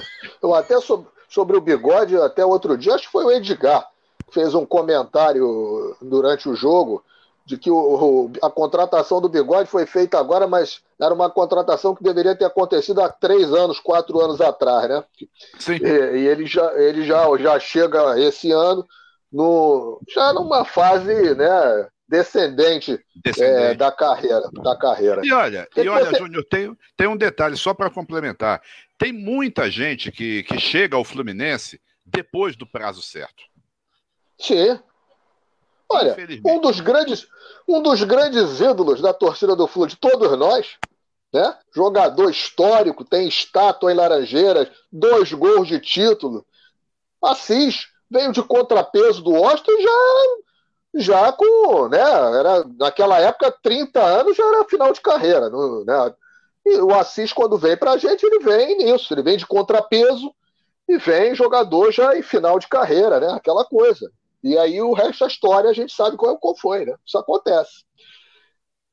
[0.42, 3.86] Eu até sobre, sobre o bigode, até outro dia, acho que foi o Edgar,
[4.26, 7.04] que fez um comentário durante o jogo
[7.47, 12.03] de que o, a contratação do bigode foi feita agora, mas era uma contratação que
[12.03, 15.05] deveria ter acontecido há três anos, quatro anos atrás, né?
[15.57, 15.76] Sim.
[15.76, 18.84] E, e ele, já, ele já, já chega esse ano
[19.32, 23.62] no, já numa fase né, descendente, descendente.
[23.62, 24.51] É, da carreira.
[24.53, 25.22] Da carreira.
[25.24, 26.18] E olha, e olha você...
[26.18, 28.61] Júnior, tem, tem um detalhe só para complementar.
[28.99, 33.44] Tem muita gente que, que chega ao Fluminense depois do prazo certo.
[34.36, 34.80] Sim.
[35.89, 37.26] Olha, um dos grandes,
[37.68, 40.76] um dos grandes ídolos da torcida do Flu, de todos nós,
[41.32, 41.57] né?
[41.74, 46.45] Jogador histórico, tem estátua em Laranjeiras, dois gols de título.
[47.22, 50.37] Assis veio de contrapeso do Austin já
[50.99, 56.14] já com, né, era naquela época 30 anos já era final de carreira, né?
[56.64, 60.34] E o Assis quando vem pra gente, ele vem nisso, ele vem de contrapeso
[60.89, 63.28] e vem jogador já em final de carreira, né?
[63.32, 64.11] Aquela coisa.
[64.47, 66.94] E aí o resto da história a gente sabe qual, qual foi, né?
[67.05, 67.84] Isso acontece.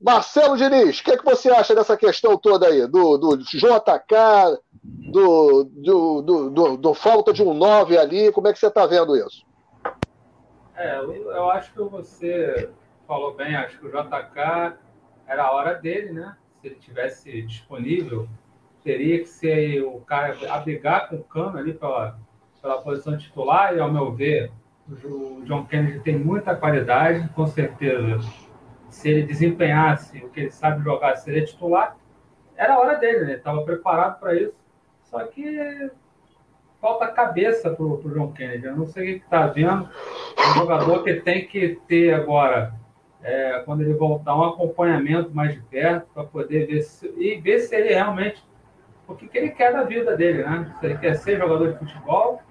[0.02, 2.88] Marcelo Diniz, o que, é que você acha dessa questão toda aí?
[2.88, 8.54] Do, do JK, do, do, do, do, do falta de um 9 ali, como é
[8.54, 9.46] que você está vendo isso?
[10.76, 12.72] É, eu acho que você
[13.08, 14.76] falou bem, acho que o JK
[15.28, 16.36] era a hora dele, né?
[16.60, 18.28] Se ele tivesse disponível,
[18.84, 22.20] teria que ser o cara abrigar com o cano ali pela,
[22.60, 24.52] pela posição titular, e ao meu ver,
[24.90, 28.20] o John Kennedy tem muita qualidade, com certeza.
[28.90, 31.96] Se ele desempenhasse o que ele sabe jogar, seria titular.
[32.56, 33.34] Era a hora dele, né?
[33.36, 34.54] Estava preparado para isso.
[35.04, 35.90] Só que
[36.82, 38.66] falta cabeça para o John Kennedy.
[38.66, 39.90] Eu não sei o que está vendo.
[40.38, 42.74] É um jogador que tem que ter agora,
[43.24, 47.60] é, quando ele voltar, um acompanhamento mais de perto para poder ver se, e ver
[47.60, 48.44] se ele realmente.
[49.08, 50.74] O que, que ele quer da vida dele, né?
[50.80, 52.42] Se ele quer ser jogador de futebol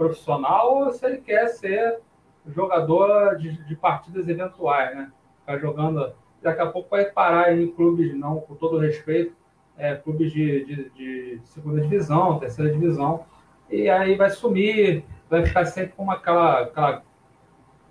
[0.00, 2.00] profissional ou se ele quer ser
[2.46, 5.12] jogador de, de partidas eventuais, né?
[5.40, 6.14] Ficar jogando.
[6.42, 9.36] Daqui a pouco vai parar em clubes, não com todo respeito,
[9.76, 13.26] é, clubes de, de, de, segunda divisão, terceira divisão,
[13.68, 17.02] e aí vai sumir, vai ficar sempre com aquela, aquela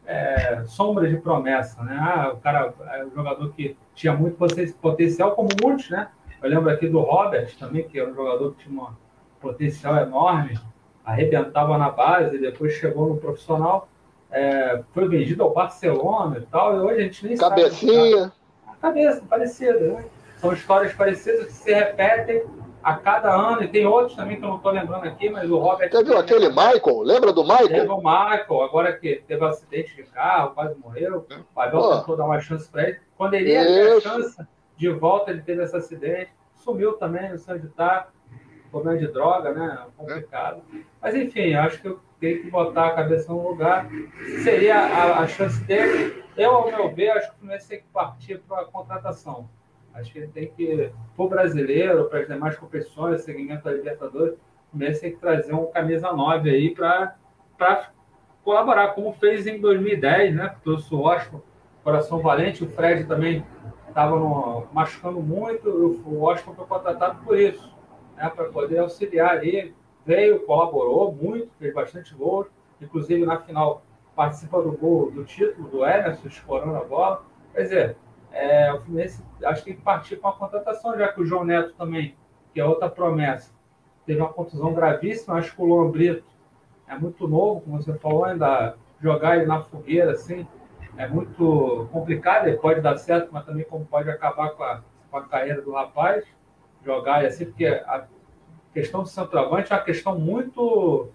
[0.07, 1.95] é, sombra de promessa, né?
[2.01, 4.35] Ah, o cara é um jogador que tinha muito
[4.81, 6.09] potencial, como muitos, né?
[6.41, 8.87] Eu lembro aqui do Robert também, que era um jogador que tinha um
[9.39, 10.59] potencial enorme,
[11.03, 13.87] arrebentava na base, depois chegou no profissional,
[14.31, 17.93] é, foi vendido ao Barcelona e tal, e hoje a gente nem Cabecinha.
[17.93, 18.11] sabe.
[18.11, 18.33] Cabecinha.
[18.81, 20.05] Cabeça, parecida, né?
[20.37, 22.43] São histórias parecidas que se repetem
[22.81, 25.57] a cada ano, e tem outros também que eu não estou lembrando aqui, mas o
[25.57, 25.89] Robert.
[25.91, 27.01] Viu aquele Michael?
[27.01, 27.69] Lembra do Michael?
[27.69, 31.25] Lembra o Michael, agora que teve um acidente de carro, quase morreu.
[31.29, 31.97] O Pavel oh.
[31.97, 32.99] tentou dar uma chance para ele.
[33.17, 34.37] Quando ele ia ter a chance
[34.77, 36.31] de volta, ele teve esse acidente.
[36.55, 38.07] Sumiu também, não sei onde está
[38.69, 39.85] problema de droga, né?
[39.97, 40.61] Complicado.
[41.01, 43.87] Mas enfim, acho que eu tenho que botar a cabeça no lugar.
[44.43, 46.23] Seria a, a chance dele.
[46.35, 49.49] Eu, ao meu ver, acho que o Fluminense tem que partir para a contratação.
[49.93, 54.33] Acho que ele tem que, para o brasileiro, para as demais competições, segmento da Libertadores,
[54.35, 57.15] o Fluminense tem que trazer um camisa 9 aí para
[58.43, 60.55] colaborar, como fez em 2010, né?
[60.63, 61.41] Trouxe o Washington,
[61.83, 63.43] Coração Valente, o Fred também
[63.87, 64.15] estava
[64.71, 67.78] machucando muito, o Washington foi contratado por isso
[68.19, 69.73] né, para poder auxiliar ele.
[70.05, 72.47] Veio, colaborou muito, fez bastante gols,
[72.81, 73.83] inclusive na final
[74.15, 77.23] participa do gol do título do Emerson, escorando a bola.
[77.53, 77.97] Quer dizer,
[78.31, 81.45] é, o Fluminense acho que tem que partir com a contratação, já que o João
[81.45, 82.15] Neto também,
[82.53, 83.53] que é outra promessa,
[84.05, 85.35] teve uma contusão gravíssima.
[85.35, 86.25] Acho que o Luan Brito
[86.87, 90.45] é muito novo, como você falou, ainda jogar ele na fogueira assim
[90.97, 92.47] é muito complicado.
[92.47, 95.71] Ele pode dar certo, mas também como pode acabar com a, com a carreira do
[95.71, 96.25] rapaz
[96.83, 98.05] jogar, e assim, porque a
[98.73, 101.09] questão do centroavante é uma questão muito.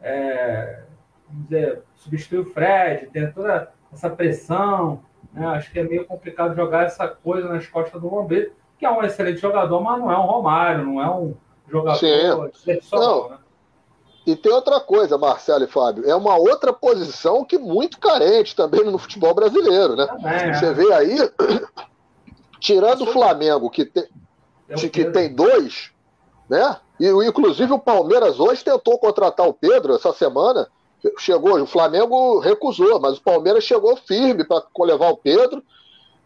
[0.00, 0.82] É,
[1.28, 5.02] vamos dizer, substituir o Fred, tem toda essa pressão.
[5.32, 5.46] Né?
[5.46, 9.02] Acho que é meio complicado jogar essa coisa nas costas do Lombeiro, que é um
[9.02, 11.34] excelente jogador, mas não é um Romário, não é um
[11.68, 13.30] jogador excepcional.
[13.30, 13.38] Né?
[14.26, 18.82] E tem outra coisa, Marcelo e Fábio, é uma outra posição que muito carente também
[18.82, 20.06] no futebol brasileiro, né?
[20.06, 20.54] Também, é.
[20.54, 21.16] Você vê aí,
[22.58, 24.04] tirando o Flamengo, que tem,
[24.68, 25.90] de que tem dois,
[26.48, 26.76] né?
[26.98, 30.68] E inclusive o Palmeiras hoje tentou contratar o Pedro essa semana,
[31.18, 35.62] chegou, o Flamengo recusou, mas o Palmeiras chegou firme para levar o Pedro.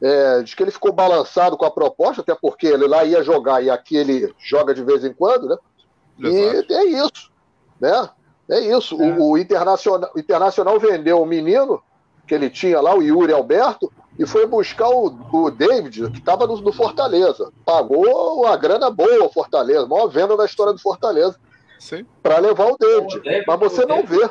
[0.00, 3.62] É, diz que ele ficou balançado com a proposta, até porque ele lá ia jogar
[3.62, 5.56] e aqui ele joga de vez em quando, né?
[6.20, 6.72] Exato.
[6.72, 7.32] E é isso,
[7.80, 8.08] né?
[8.48, 9.00] É isso.
[9.02, 9.12] É.
[9.18, 11.82] O, o, Internacional, o Internacional vendeu o menino
[12.26, 16.46] que ele tinha lá, o Yuri Alberto, e foi buscar o, o David, que estava
[16.46, 17.52] no, no, Fortaleza.
[17.64, 21.36] Pagou uma grana boa o Fortaleza, a maior venda da história do Fortaleza,
[22.22, 23.16] para levar o David.
[23.16, 23.44] o David.
[23.46, 24.30] Mas você não David, vê.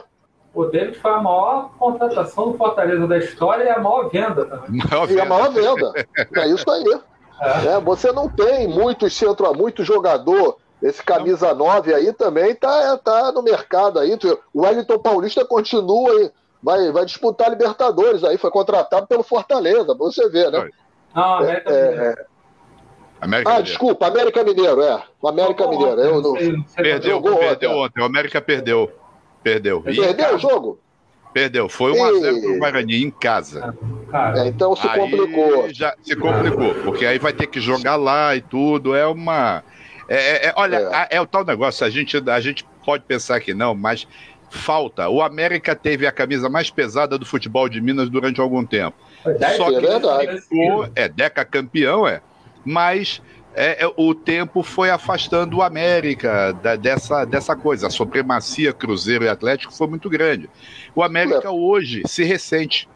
[0.53, 4.81] O David foi a maior contratação do Fortaleza da história e a maior venda também.
[4.91, 5.19] Maior venda.
[5.19, 5.93] E a maior venda.
[6.35, 7.01] é isso aí.
[7.39, 7.67] É.
[7.67, 10.57] É, você não tem muitos centro, muito jogador.
[10.81, 14.17] Esse camisa 9 aí também tá, tá no mercado aí.
[14.53, 16.31] O Wellington Paulista continua aí
[16.61, 20.69] vai, vai disputar Libertadores aí, foi contratado pelo Fortaleza, você vê, né?
[21.15, 22.03] Não, América é, Mineiro.
[22.03, 22.25] É...
[23.19, 23.63] América ah, Mineiro.
[23.63, 25.03] desculpa, América Mineiro, é.
[25.21, 26.01] O América não, Mineiro.
[26.01, 26.33] Eu não...
[26.75, 28.01] Perdeu, perdeu ontem.
[28.01, 28.91] O América perdeu.
[29.43, 29.81] Perdeu.
[29.81, 30.79] Perdeu o jogo?
[31.33, 31.69] Perdeu.
[31.69, 33.75] Foi 1x0 para o Guarani em casa.
[34.35, 35.71] É, então se complicou.
[35.73, 38.95] Já se complicou, porque aí vai ter que jogar lá e tudo.
[38.95, 39.63] É uma.
[40.09, 41.17] É, é, olha, é.
[41.17, 44.07] é o tal negócio, a gente, a gente pode pensar que não, mas
[44.49, 45.09] falta.
[45.09, 48.97] O América teve a camisa mais pesada do futebol de Minas durante algum tempo.
[49.57, 52.21] Só que é ficou, é Deca campeão, é.
[52.63, 53.21] Mas
[53.53, 57.87] é, é, o tempo foi afastando o América da, dessa, dessa coisa.
[57.87, 60.49] A supremacia Cruzeiro e Atlético foi muito grande.
[60.95, 61.49] O América é.
[61.49, 62.87] hoje se ressente.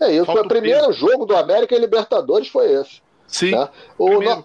[0.00, 0.26] É isso.
[0.26, 0.98] Falta o primeiro peso.
[0.98, 3.00] jogo do América em Libertadores foi esse.
[3.26, 3.52] Sim.
[3.52, 3.70] Tá?
[3.96, 4.44] O, no...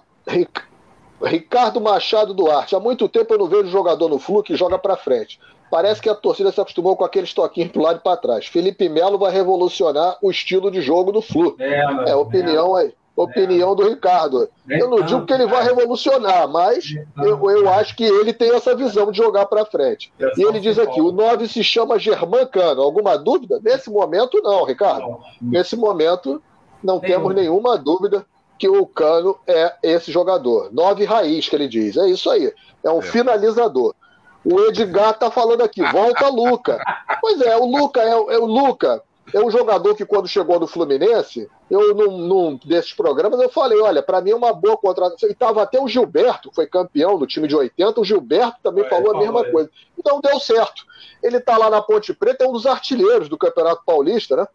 [1.23, 2.75] Ricardo Machado Duarte.
[2.75, 5.39] Há muito tempo eu não vejo jogador no Flu que joga para frente.
[5.69, 8.47] Parece que a torcida se acostumou com aqueles toquinhos pro lado e para trás.
[8.47, 11.55] Felipe Melo vai revolucionar o estilo de jogo do Flu.
[11.59, 12.93] É, é opinião aí.
[13.15, 14.49] Opinião do Ricardo.
[14.69, 18.73] Eu não digo que ele vai revolucionar, mas eu, eu acho que ele tem essa
[18.73, 20.13] visão de jogar para frente.
[20.37, 22.81] E ele diz aqui: o 9 se chama Germán Cano.
[22.81, 23.59] Alguma dúvida?
[23.61, 25.17] Nesse momento, não, Ricardo.
[25.41, 26.41] Nesse momento,
[26.81, 28.25] não temos nenhuma dúvida
[28.57, 30.69] que o Cano é esse jogador.
[30.71, 31.97] Nove raiz, que ele diz.
[31.97, 32.53] É isso aí.
[32.83, 33.01] É um é.
[33.01, 33.95] finalizador.
[34.43, 36.81] O Edgar tá falando aqui, volta Luca.
[37.21, 39.03] Pois é, o Luca é, é o Luca.
[39.33, 43.79] É um jogador que quando chegou no Fluminense, eu num, num desses programas eu falei,
[43.79, 45.29] olha, para mim é uma boa contratação.
[45.29, 48.85] E tava até o Gilberto, que foi campeão do time de 80, o Gilberto também
[48.85, 49.51] é, falou a mesma é.
[49.51, 49.69] coisa.
[49.97, 50.83] Então deu certo.
[51.21, 54.47] Ele tá lá na Ponte Preta, é um dos artilheiros do Campeonato Paulista, né?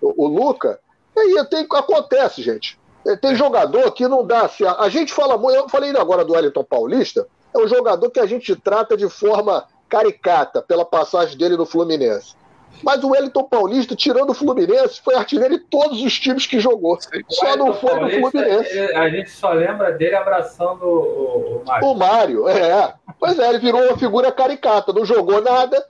[0.00, 0.80] O, o Luca.
[1.14, 2.78] E aí tem, acontece, gente.
[3.06, 4.42] É, tem jogador que não dá.
[4.42, 8.10] Assim, a, a gente fala muito, eu falei agora do Wellington Paulista, é um jogador
[8.10, 12.34] que a gente trata de forma caricata pela passagem dele no Fluminense.
[12.82, 16.98] Mas o Wellington Paulista, tirando o Fluminense, foi artilheiro em todos os times que jogou.
[17.28, 18.78] Só não foi no Fluminense.
[18.94, 21.86] A gente só lembra dele abraçando o, Mário.
[21.86, 22.94] O Mário, é.
[23.20, 24.92] Pois é, ele virou uma figura caricata.
[24.92, 25.84] Não jogou nada,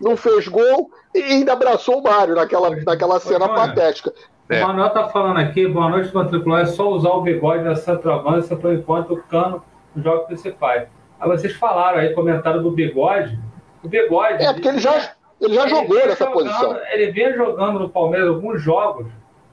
[0.00, 4.12] não fez gol e ainda abraçou o Mário naquela, naquela cena patética.
[4.50, 4.62] É.
[4.62, 6.62] O Manuel tá falando aqui, boa noite, matricular.
[6.62, 9.62] É só usar o bigode da centroavância por enquanto o cano
[9.94, 10.88] no jogo principais.
[11.20, 13.38] Aí vocês falaram aí, comentaram do bigode.
[13.82, 14.42] O bigode.
[14.42, 16.80] É, porque ele já, ele já ele jogou nessa jogando, posição.
[16.90, 19.06] Ele vinha jogando no Palmeiras alguns jogos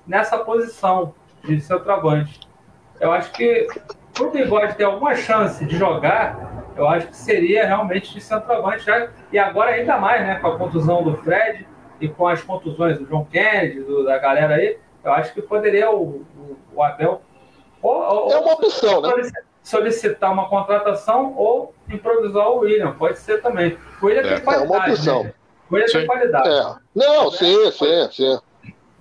[0.05, 2.39] nessa posição de centroavante.
[2.99, 3.67] Eu acho que
[4.13, 8.85] para o bigode ter alguma chance de jogar, eu acho que seria realmente de centroavante.
[8.85, 10.35] Já, e agora ainda mais, né?
[10.35, 11.67] Com a contusão do Fred
[11.99, 15.91] e com as contusões do João Kennedy, do, da galera aí, eu acho que poderia
[15.91, 17.21] o, o, o Abel.
[17.81, 19.09] Ou, ou, é uma opção, né?
[19.63, 23.77] Solicitar uma contratação ou improvisar o William, pode ser também.
[24.01, 24.71] O William é, tem qualidade.
[24.71, 25.23] É uma opção.
[25.23, 25.33] Né?
[25.69, 25.97] O William sim.
[25.97, 26.49] tem qualidade.
[26.49, 26.75] É.
[26.95, 28.39] Não, sim, sim, sim.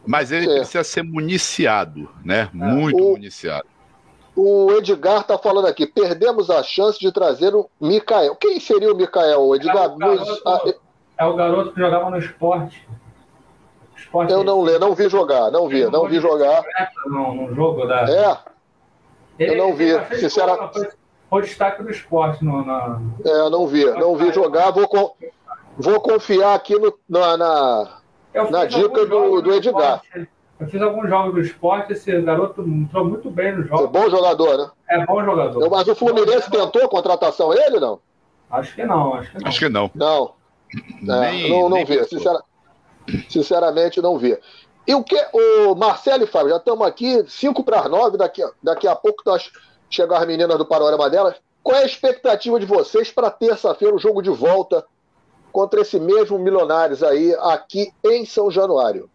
[0.07, 0.55] Mas ele sim.
[0.57, 2.51] precisa ser municiado, né?
[2.53, 2.57] É.
[2.57, 3.67] Muito o, municiado.
[4.37, 8.37] O Edgar está falando aqui, perdemos a chance de trazer o Mikael.
[8.37, 9.55] Quem seria o Mikael?
[9.55, 10.75] Edgar, é o garoto, nos...
[11.19, 12.89] é o garoto que jogava no esporte.
[13.97, 16.63] esporte eu não, não vi jogar, não vi, não vi jogar.
[17.07, 18.03] No, no jogo da.
[18.09, 18.39] É,
[19.45, 19.89] ele, eu não vi,
[20.19, 20.89] sinceramente.
[21.29, 22.45] Foi o destaque do esporte.
[22.45, 23.01] No, na...
[23.25, 24.71] É, eu não vi, não vi jogar.
[24.71, 25.17] Vou,
[25.77, 28.01] vou confiar aqui no, na, na,
[28.51, 30.03] na dica do, do Edgar.
[30.59, 33.85] Eu fiz alguns jogos do esporte, esse garoto entrou muito bem no jogo.
[33.85, 34.71] É bom jogador, né?
[34.91, 35.71] É bom jogador.
[35.71, 37.99] Mas o Fluminense tentou a contratação ele, não?
[38.51, 39.49] Acho que não, acho que não.
[39.49, 39.91] Acho que não.
[39.95, 40.35] Não.
[40.75, 42.05] É, nem, não, não vi.
[42.05, 42.43] Sincera,
[43.29, 44.39] sinceramente, não vi.
[44.87, 48.43] E o que, o Marcelo e Fábio, já estamos aqui, 5 para as 9, daqui,
[48.63, 49.51] daqui a pouco nós
[49.89, 51.37] chegam as meninas do panorama delas.
[51.63, 54.85] Qual é a expectativa de vocês para terça-feira, o jogo de volta
[55.53, 59.11] contra esse mesmo Milionários aí, aqui em São Januário?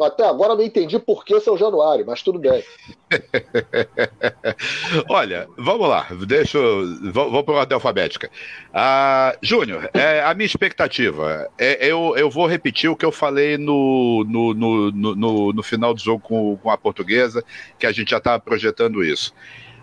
[0.00, 2.64] Até agora não entendi por que São Januário, mas tudo bem.
[5.08, 7.12] Olha, vamos lá, deixa eu.
[7.12, 8.30] Vou para a ordem alfabética.
[8.72, 13.58] Ah, Júnior, é, a minha expectativa, é, eu, eu vou repetir o que eu falei
[13.58, 17.44] no, no, no, no, no final do jogo com, com a portuguesa,
[17.78, 19.34] que a gente já estava projetando isso.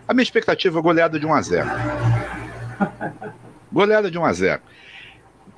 [0.08, 1.70] A minha expectativa é goleada de 1 a 0
[3.72, 4.62] Goleada de 1 a 0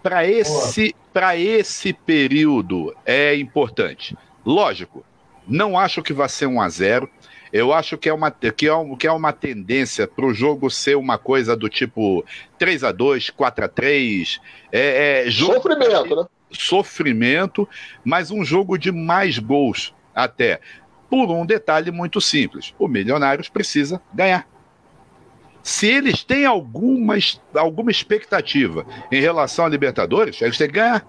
[0.03, 0.93] Para esse,
[1.37, 4.17] esse período é importante.
[4.45, 5.05] Lógico,
[5.47, 7.09] não acho que vai ser 1 a 0
[7.53, 8.53] eu acho que é uma, que é,
[8.97, 12.23] que é uma tendência para o jogo ser uma coisa do tipo
[12.57, 14.39] 3 a 2 4 a 3
[14.71, 16.25] é, é jogo Sofrimento, né?
[16.51, 17.69] Sofrimento,
[18.03, 20.59] mas um jogo de mais gols até.
[21.09, 24.47] Por um detalhe muito simples: o Milionários precisa ganhar.
[25.63, 27.15] Se eles têm alguma,
[27.53, 31.05] alguma expectativa em relação à Libertadores, eles têm que ganhar.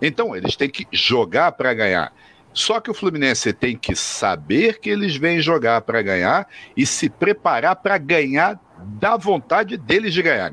[0.00, 2.12] Então, eles têm que jogar para ganhar.
[2.52, 7.08] Só que o Fluminense tem que saber que eles vêm jogar para ganhar e se
[7.08, 10.52] preparar para ganhar da vontade deles de ganhar,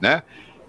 [0.00, 0.22] né?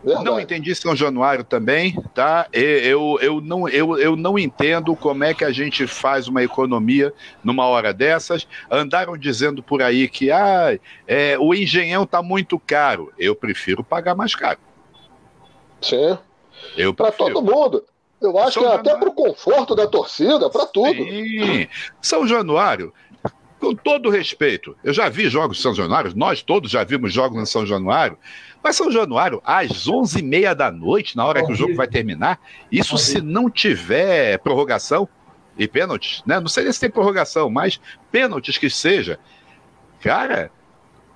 [0.03, 0.26] Verdade.
[0.26, 2.47] Não entendi São Januário também, tá?
[2.51, 7.14] Eu, eu, não, eu, eu não entendo como é que a gente faz uma economia
[7.43, 8.47] numa hora dessas.
[8.70, 13.14] Andaram dizendo por aí que ah, é, o engenhão está muito caro.
[13.18, 14.59] Eu prefiro pagar mais caro.
[15.80, 16.18] Sim.
[16.95, 17.84] Para todo mundo.
[18.22, 21.03] Eu acho São que é até para o conforto da torcida, para tudo.
[21.03, 21.67] Sim.
[21.99, 22.93] São Januário,
[23.59, 27.41] com todo respeito, eu já vi jogos de São Januário, nós todos já vimos jogos
[27.41, 28.17] em São Januário,
[28.63, 32.39] mas São Januário, às 11h30 da noite, na hora que o jogo vai terminar,
[32.72, 35.09] isso se não tiver prorrogação
[35.57, 36.39] e pênaltis, né?
[36.39, 37.80] Não sei se tem prorrogação, mas
[38.11, 39.19] pênaltis que seja,
[39.99, 40.51] cara,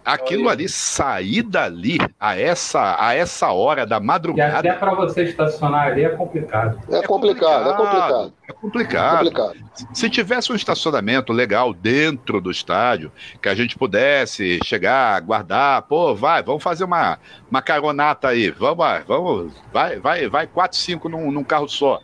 [0.05, 4.67] aquilo ali, sair dali a essa, a essa hora da madrugada.
[4.67, 6.79] E até para você estacionar ali é complicado.
[6.89, 8.33] É, complicado, é complicado.
[8.47, 9.27] É complicado.
[9.27, 9.65] É complicado.
[9.93, 16.13] Se tivesse um estacionamento legal dentro do estádio, que a gente pudesse chegar, guardar, pô,
[16.13, 17.17] vai, vamos fazer uma,
[17.49, 21.99] uma caronata aí, vamos, vamos, vai, vai, vai, quatro, cinco num, num carro só.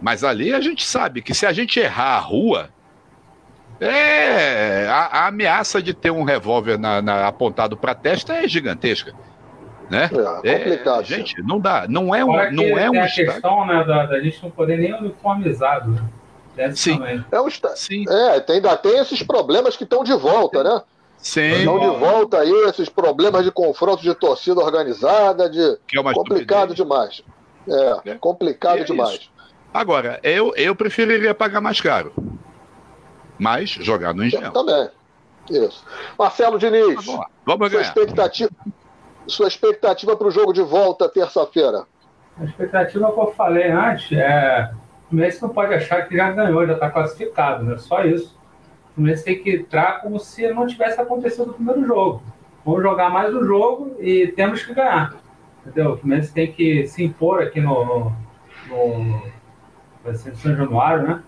[0.00, 2.68] Mas ali a gente sabe que se a gente errar a rua,
[3.80, 8.48] é, a, a, ameaça de ter um revólver na, na, apontado para a testa é
[8.48, 9.14] gigantesca.
[9.90, 10.10] Né?
[10.42, 11.00] É, é complicado.
[11.00, 11.86] É, gente, não dá.
[11.88, 12.52] Não é um.
[12.52, 15.90] Não é um a questão né, da, da, gente não poder nem uniformizado.
[16.56, 16.72] Né?
[16.74, 16.98] Sim.
[17.30, 18.04] É, um, Sim.
[18.08, 20.82] É, tem, ainda tem esses problemas que estão de volta, né?
[21.18, 21.52] Sim.
[21.52, 26.74] Estão de volta aí, esses problemas de confronto de torcida organizada, de que é complicado
[26.74, 27.22] demais.
[27.68, 29.14] É, é, complicado é demais.
[29.14, 29.30] Isso.
[29.72, 32.12] Agora, eu, eu preferiria pagar mais caro
[33.38, 34.52] mas jogar no Engenhão.
[34.52, 34.88] Também.
[35.50, 35.84] Isso.
[36.18, 37.26] Marcelo Diniz, vamos, lá.
[37.44, 38.50] vamos sua expectativa,
[39.26, 41.86] sua expectativa para o jogo de volta terça-feira?
[42.38, 44.70] A expectativa que eu falei antes é
[45.06, 47.78] o Fluminense não pode achar que já ganhou, já está classificado, né?
[47.78, 48.36] Só isso.
[48.90, 52.22] O Fluminense tem que entrar como se não tivesse acontecido o primeiro jogo.
[52.64, 55.14] Vamos jogar mais um jogo e temos que ganhar.
[55.64, 55.92] Entendeu?
[55.92, 58.12] O Fluminense tem que se impor aqui no, no,
[58.68, 59.22] no,
[60.04, 61.22] no São Januário, né?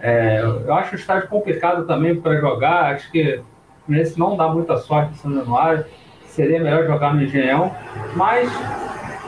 [0.00, 2.94] É, eu acho o estádio complicado também para jogar.
[2.94, 3.42] Acho que
[3.86, 5.84] nesse não dá muita sorte em São Januário.
[6.26, 7.74] Seria melhor jogar no Engenhão.
[8.14, 8.50] Mas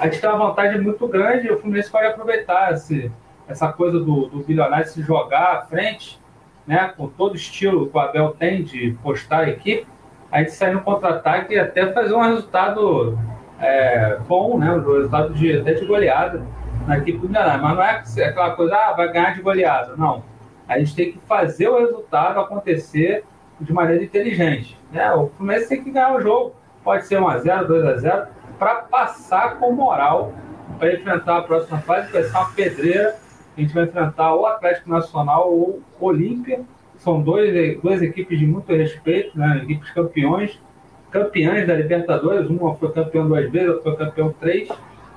[0.00, 3.10] a gente tem uma vantagem muito grande o Fluminense pode aproveitar esse,
[3.48, 6.20] essa coisa do, do bilionário se jogar à frente,
[6.66, 9.86] né, com todo o estilo que o Abel tem de postar a equipe.
[10.30, 13.18] A gente sair no contra-ataque e até fazer um resultado
[13.58, 16.42] é, bom, né, um resultado de, até de goleada
[16.86, 17.60] na equipe do Milionário.
[17.60, 17.74] Mas
[18.16, 19.96] não é aquela coisa, ah, vai ganhar de goleada.
[19.96, 20.30] Não
[20.70, 23.24] a gente tem que fazer o resultado acontecer
[23.60, 24.78] de maneira inteligente.
[24.92, 25.12] Né?
[25.12, 26.54] O Fluminense tem que ganhar o jogo,
[26.84, 30.32] pode ser 1x0, 2x0, para passar com moral
[30.78, 33.16] para enfrentar a próxima fase, vai ser uma pedreira.
[33.56, 36.60] A gente vai enfrentar o Atlético Nacional ou o Olímpia.
[36.98, 39.62] São dois, duas equipes de muito respeito, né?
[39.64, 40.62] equipes campeões,
[41.10, 42.48] campeãs da Libertadores.
[42.48, 44.68] Uma foi campeão duas vezes, outra foi campeão três.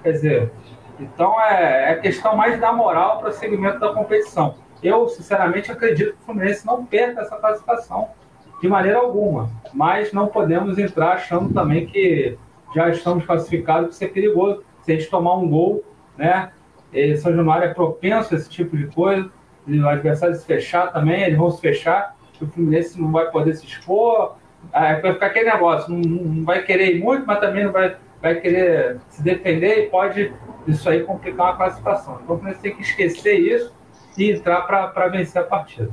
[0.02, 0.52] Quer dizer,
[1.00, 4.63] então é, é questão mais da moral para o segmento da competição.
[4.84, 8.10] Eu, sinceramente, acredito que o Fluminense não perca essa classificação
[8.62, 9.50] de maneira alguma.
[9.74, 12.38] Mas não podemos entrar achando também que
[12.76, 14.62] já estamos classificados, que é perigoso.
[14.82, 15.84] Se a gente tomar um gol,
[16.18, 16.52] né?
[16.92, 19.32] E São Januário é propenso a esse tipo de coisa.
[19.66, 22.16] E o adversário se fechar também, eles vão se fechar.
[22.42, 24.36] O Fluminense não vai poder se expor.
[24.70, 28.36] vai ficar aquele negócio, não, não vai querer ir muito, mas também não vai, vai
[28.36, 30.34] querer se defender e pode
[30.68, 32.20] isso aí complicar uma classificação.
[32.22, 33.74] Então o Fluminense tem que esquecer isso
[34.18, 35.92] e entrar para vencer a partida.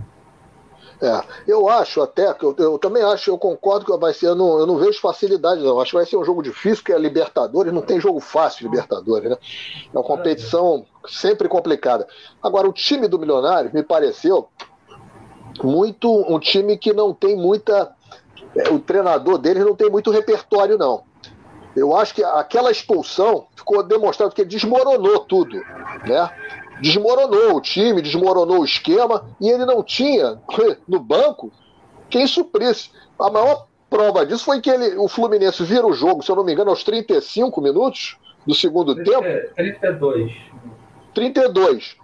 [1.03, 4.59] É, eu acho até, eu, eu, também acho, eu concordo que vai ser, eu não,
[4.59, 5.81] eu não vejo facilidade, não.
[5.81, 9.31] Acho que vai ser um jogo difícil, que é Libertadores, não tem jogo fácil Libertadores,
[9.31, 9.37] né?
[9.93, 12.07] É uma competição sempre complicada.
[12.43, 14.49] Agora, o time do Milionário me pareceu
[15.63, 17.93] muito um time que não tem muita.
[18.55, 21.05] É, o treinador dele não tem muito repertório, não.
[21.75, 25.57] Eu acho que aquela expulsão ficou demonstrado que desmoronou tudo,
[26.05, 26.31] né?
[26.81, 30.41] Desmoronou o time, desmoronou o esquema e ele não tinha
[30.89, 31.53] no banco
[32.09, 32.91] quem suprisse.
[33.19, 36.45] A maior prova disso foi que ele, o Fluminense vira o jogo, se eu não
[36.45, 38.17] me engano, aos 35 minutos
[38.47, 39.55] do segundo 30, tempo.
[39.55, 40.33] 32.
[41.15, 41.97] 32.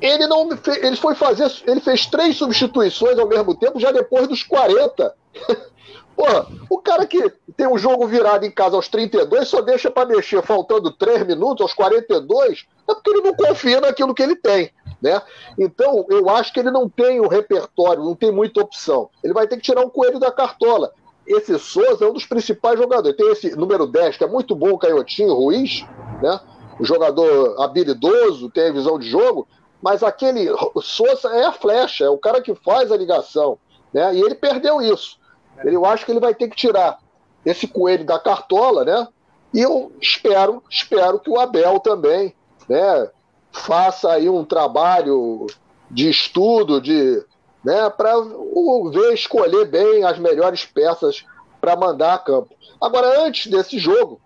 [0.00, 0.48] Ele não
[0.82, 5.14] ele foi fazer, ele fez três substituições ao mesmo tempo já depois dos 40.
[6.16, 10.08] Porra, o cara que tem um jogo virado em casa aos 32 só deixa para
[10.08, 14.70] mexer faltando 3 minutos, aos 42, é porque ele não confia naquilo que ele tem.
[15.00, 15.20] Né?
[15.58, 19.10] Então, eu acho que ele não tem o repertório, não tem muita opção.
[19.22, 20.90] Ele vai ter que tirar um coelho da cartola.
[21.26, 23.16] Esse Souza é um dos principais jogadores.
[23.16, 25.84] Tem esse número 10, que é muito bom, o Canhotinho Ruiz,
[26.22, 26.40] né?
[26.80, 29.46] o jogador habilidoso, tem a visão de jogo,
[29.82, 30.48] mas aquele
[30.80, 33.58] Souza é a flecha, é o cara que faz a ligação.
[33.92, 34.14] Né?
[34.14, 35.18] E ele perdeu isso.
[35.64, 36.98] Eu acho que ele vai ter que tirar
[37.44, 39.08] esse coelho da cartola, né?
[39.54, 42.34] E eu espero, espero que o Abel também,
[42.68, 43.10] né,
[43.52, 45.46] faça aí um trabalho
[45.90, 47.24] de estudo, de,
[47.64, 48.12] né, para
[48.90, 51.24] ver escolher bem as melhores peças
[51.60, 52.54] para mandar a campo.
[52.80, 54.20] Agora, antes desse jogo,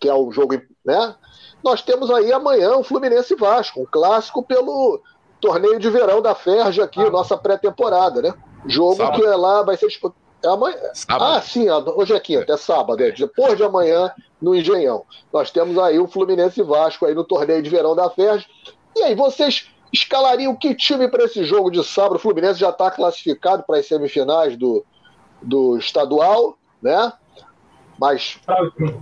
[0.00, 1.14] que é o jogo, né,
[1.62, 5.02] nós temos aí amanhã o Fluminense Vasco, um clássico pelo
[5.40, 7.10] torneio de verão da Ferja aqui, ah.
[7.10, 8.34] nossa pré-temporada, né?
[8.66, 9.20] Jogo Sábado.
[9.20, 10.78] que é lá vai ser disputado amanhã.
[10.94, 11.24] Sábado.
[11.24, 15.04] Ah, sim, hoje é quinta, é sábado, é depois de amanhã no Engenhão.
[15.32, 18.46] Nós temos aí o Fluminense Vasco aí no torneio de verão da FERJ.
[18.96, 22.16] E aí, vocês escalariam que time para esse jogo de sábado?
[22.16, 24.84] O Fluminense já está classificado para as semifinais do,
[25.42, 27.12] do estadual, né?
[27.98, 28.38] Mas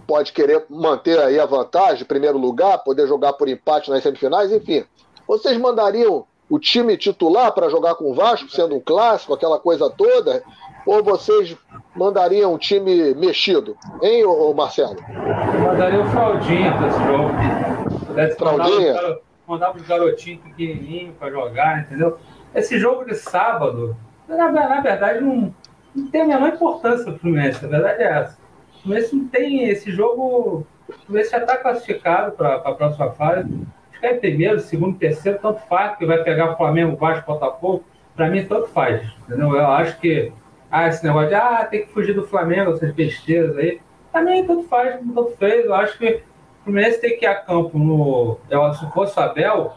[0.06, 4.84] pode querer manter aí a vantagem, primeiro lugar, poder jogar por empate nas semifinais, enfim.
[5.28, 9.90] Vocês mandariam o time titular para jogar com o Vasco, sendo um clássico, aquela coisa
[9.90, 10.42] toda?
[10.86, 11.56] Ou vocês
[11.94, 13.76] mandariam um time mexido?
[14.00, 14.96] Hein, ô, Marcelo?
[15.08, 18.06] Eu mandaria o Fraldinha para esse jogo.
[18.06, 19.18] Pudesse Fraldinha?
[19.46, 22.18] Mandar para os garotinhos pequenininhos para jogar, entendeu?
[22.54, 23.96] Esse jogo de sábado,
[24.28, 25.54] na, na verdade, não,
[25.94, 28.38] não, tem a menor importância para o Fluminense, a verdade é essa.
[28.78, 30.66] O Fluminense não tem esse jogo.
[30.88, 33.48] O Fluminense já está classificado para a próxima fase.
[33.92, 37.84] Ficar em primeiro, segundo, terceiro, tanto faz, porque vai pegar o Flamengo, Vasco, Botafogo.
[38.14, 39.06] Para mim, tanto faz.
[39.28, 39.54] Entendeu?
[39.54, 40.32] Eu acho que
[40.70, 43.80] ah, esse negócio de ah, tem que fugir do Flamengo, essas besteiras aí.
[44.12, 45.64] Também tanto faz, tanto fez.
[45.64, 46.22] Eu acho que
[46.60, 48.38] o Fluminense tem que ir a campo no.
[48.50, 49.72] Eu, se fosse o Abel,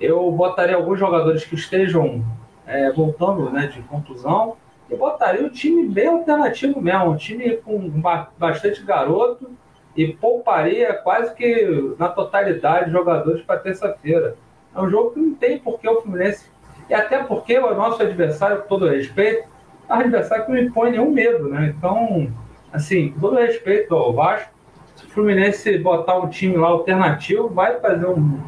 [0.00, 2.24] eu botaria alguns jogadores que estejam
[2.66, 4.56] é, voltando né, de contusão
[4.88, 7.90] e botaria um time bem alternativo mesmo, um time com
[8.38, 9.50] bastante garoto
[9.96, 14.36] e pouparia quase que na totalidade jogadores para terça-feira.
[14.74, 16.48] É um jogo que não tem por que o Fluminense.
[16.88, 19.48] E até porque o nosso adversário, com todo respeito,
[19.90, 21.74] adversário que não impõe nenhum medo, né?
[21.76, 22.28] Então,
[22.72, 24.50] assim, todo respeito ao Vasco,
[24.96, 28.38] se o Fluminense botar um time lá alternativo, vai fazer um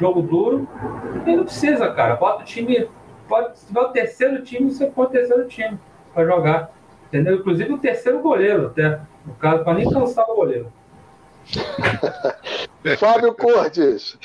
[0.00, 0.68] jogo duro.
[1.26, 2.16] Ele não precisa, cara.
[2.16, 2.88] Bota o time.
[3.28, 5.78] Pode, se tiver o terceiro time, você põe o terceiro time
[6.14, 6.70] para jogar.
[7.08, 7.36] Entendeu?
[7.36, 9.00] Inclusive o terceiro goleiro, até.
[9.26, 10.72] No caso, para nem cansar o goleiro.
[12.98, 14.16] Fábio Cortes.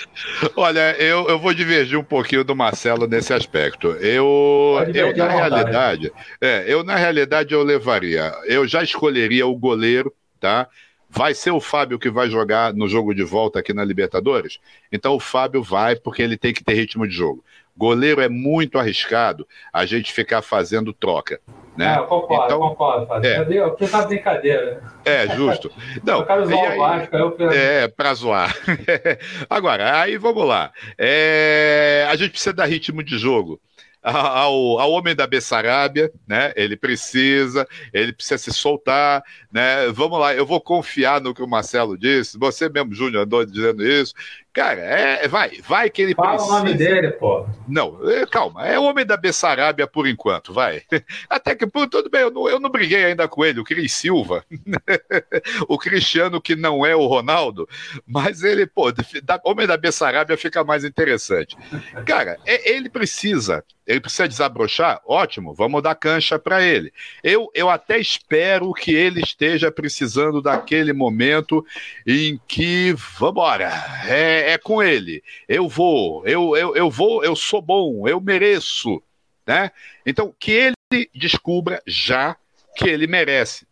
[0.55, 3.88] Olha, eu, eu vou divergir um pouquinho do Marcelo nesse aspecto.
[3.93, 10.13] Eu, eu na realidade, é, eu na realidade eu levaria, eu já escolheria o goleiro,
[10.39, 10.67] tá?
[11.09, 14.59] Vai ser o Fábio que vai jogar no jogo de volta aqui na Libertadores?
[14.91, 17.43] Então o Fábio vai porque ele tem que ter ritmo de jogo.
[17.76, 21.39] Goleiro é muito arriscado a gente ficar fazendo troca.
[21.76, 21.95] Né?
[21.95, 23.26] É, eu concordo, então, concordo.
[23.26, 23.45] É.
[23.49, 24.84] Eu fiz uma brincadeira.
[25.03, 25.71] É, justo.
[26.03, 27.51] Não, eu quero zoar aí, o Vasco, eu...
[27.51, 28.55] É, pra zoar.
[29.49, 30.71] Agora, aí vamos lá.
[30.97, 33.59] É, a gente precisa dar ritmo de jogo
[34.03, 36.51] ao, ao homem da Bessarábia, né?
[36.55, 39.88] Ele precisa, ele precisa se soltar, né?
[39.93, 42.38] Vamos lá, eu vou confiar no que o Marcelo disse.
[42.38, 44.13] Você mesmo, Júnior, andou dizendo isso.
[44.54, 46.54] Cara, é, vai, vai que ele Fala precisa.
[46.54, 47.43] o nome dele, pô.
[47.68, 50.84] Não, é, calma, é o homem da Bessarábia por enquanto, vai.
[51.28, 53.91] Até que, pô, tudo bem, eu não, eu não briguei ainda com ele, o Cris
[53.93, 54.45] Silva,
[55.68, 57.68] o Cristiano que não é o Ronaldo,
[58.06, 61.58] mas ele, pô, da, homem da Bessarábia fica mais interessante.
[62.06, 66.93] Cara, é, ele precisa, ele precisa desabrochar, ótimo, vamos dar cancha para ele.
[67.24, 71.66] Eu, eu até espero que ele esteja precisando daquele momento
[72.06, 73.72] em que, vambora,
[74.08, 75.23] é é, com ele.
[75.47, 79.01] Eu vou, eu, eu, eu vou, eu sou bom, eu mereço.
[79.45, 79.71] Né?
[80.05, 82.35] Então, que ele descubra já
[82.75, 83.67] que ele merece.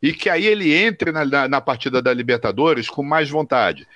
[0.00, 3.86] E que aí ele entre na, na, na partida da Libertadores com mais vontade.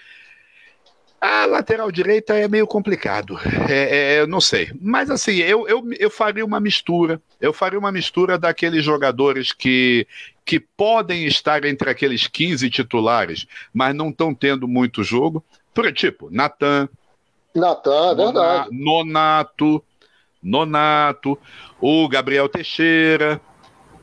[1.21, 3.39] A lateral direita é meio complicado.
[3.69, 4.73] É, é, eu não sei.
[4.81, 7.21] Mas assim, eu, eu, eu faria uma mistura.
[7.39, 10.07] Eu faria uma mistura daqueles jogadores que,
[10.47, 15.45] que podem estar entre aqueles 15 titulares, mas não estão tendo muito jogo.
[15.75, 16.89] Por tipo, Natan.
[17.55, 18.69] Natan, é verdade.
[18.73, 19.85] Nonato.
[20.43, 21.39] Nonato.
[21.81, 23.41] O Gabriel Teixeira,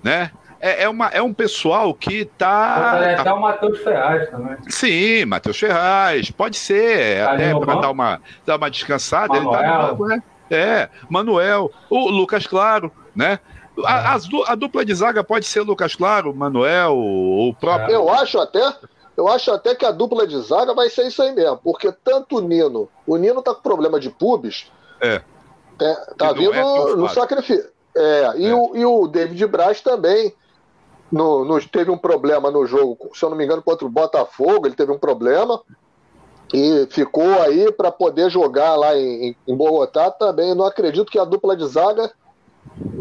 [0.04, 0.32] né?
[0.60, 3.00] é, é, uma, é um pessoal que tá.
[3.04, 4.58] É, até o Matheus Ferraz também.
[4.68, 9.34] Sim, Matheus Ferraz, pode ser, tá até para dar uma, dar uma descansada.
[9.34, 9.60] Manuel.
[9.60, 10.24] Ele tá no, né?
[10.50, 13.40] É, Manuel, o Lucas Claro, né?
[13.86, 17.94] A, a, dupla de zaga pode ser Lucas Claro, Manuel, o próprio.
[17.94, 18.60] Eu acho até.
[19.18, 22.38] Eu acho até que a dupla de zaga vai ser isso aí mesmo, porque tanto
[22.38, 24.72] o Nino, o Nino tá com problema de pubis.
[25.02, 25.22] É.
[25.82, 27.68] é tá vindo é no sacrifício.
[27.96, 28.54] É, e, é.
[28.54, 30.32] O, e o David Braz também
[31.12, 34.68] no, no, teve um problema no jogo, se eu não me engano, contra o Botafogo,
[34.68, 35.60] ele teve um problema
[36.54, 40.54] e ficou aí para poder jogar lá em, em Bogotá também.
[40.54, 42.12] Não acredito que a dupla de zaga,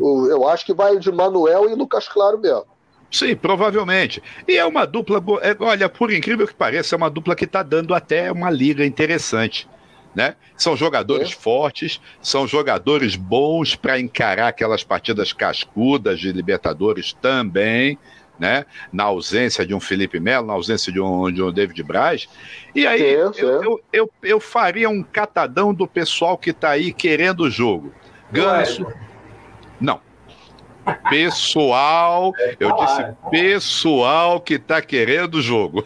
[0.00, 2.64] eu acho que vai de Manuel e Lucas Claro mesmo.
[3.10, 4.22] Sim, provavelmente.
[4.46, 7.62] E é uma dupla, é, olha, por incrível que pareça, é uma dupla que está
[7.62, 9.68] dando até uma liga interessante.
[10.14, 10.34] Né?
[10.56, 11.34] São jogadores é.
[11.34, 17.98] fortes, são jogadores bons para encarar aquelas partidas cascudas de Libertadores também,
[18.38, 18.64] né?
[18.92, 22.28] Na ausência de um Felipe Melo, na ausência de um, de um David Braz.
[22.74, 26.92] E aí é, eu, eu, eu, eu, faria um catadão do pessoal que está aí
[26.92, 27.94] querendo o jogo.
[28.30, 28.86] Ganso.
[29.80, 30.00] Não.
[31.08, 35.84] Pessoal, eu disse pessoal que está querendo o jogo.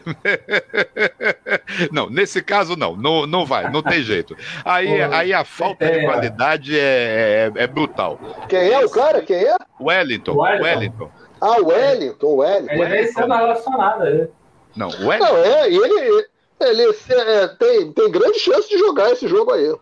[1.90, 4.36] não, nesse caso não, não, não vai, não tem jeito.
[4.64, 8.18] Aí, aí a falta de qualidade é, é, é, brutal.
[8.48, 9.22] Quem é o cara?
[9.22, 9.56] Quem é?
[9.80, 10.36] Wellington.
[10.36, 10.64] Wellington.
[10.64, 11.10] Wellington.
[11.40, 12.84] Ah, Wellington, Wellington.
[12.84, 14.28] Ele é sendo relacionado aí.
[14.76, 15.32] Não, Wellington.
[15.32, 16.26] Não, é, ele,
[16.60, 19.74] ele é, tem, tem grande chance de jogar esse jogo aí.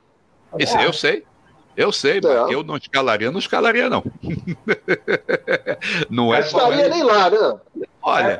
[0.59, 1.25] Isso, eu sei.
[1.79, 2.53] Eu sei, é.
[2.53, 4.03] eu não escalaria, não escalaria, não.
[6.11, 6.41] não é.
[6.41, 7.61] Não estaria nem lá, né?
[8.03, 8.37] Olha,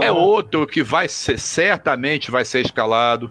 [0.00, 3.30] é, é outro que vai ser, certamente vai ser escalado.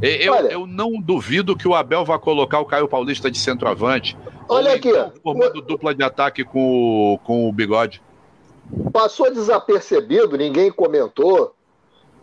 [0.00, 4.16] Eu, Olha, eu não duvido que o Abel vá colocar o Caio Paulista de centroavante.
[4.48, 4.88] Olha aqui.
[4.88, 8.00] Então, formando dupla de ataque com o, com o bigode.
[8.90, 11.54] Passou desapercebido, ninguém comentou,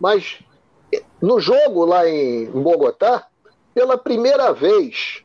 [0.00, 0.40] mas
[1.22, 3.28] no jogo lá em Bogotá,
[3.72, 5.23] pela primeira vez,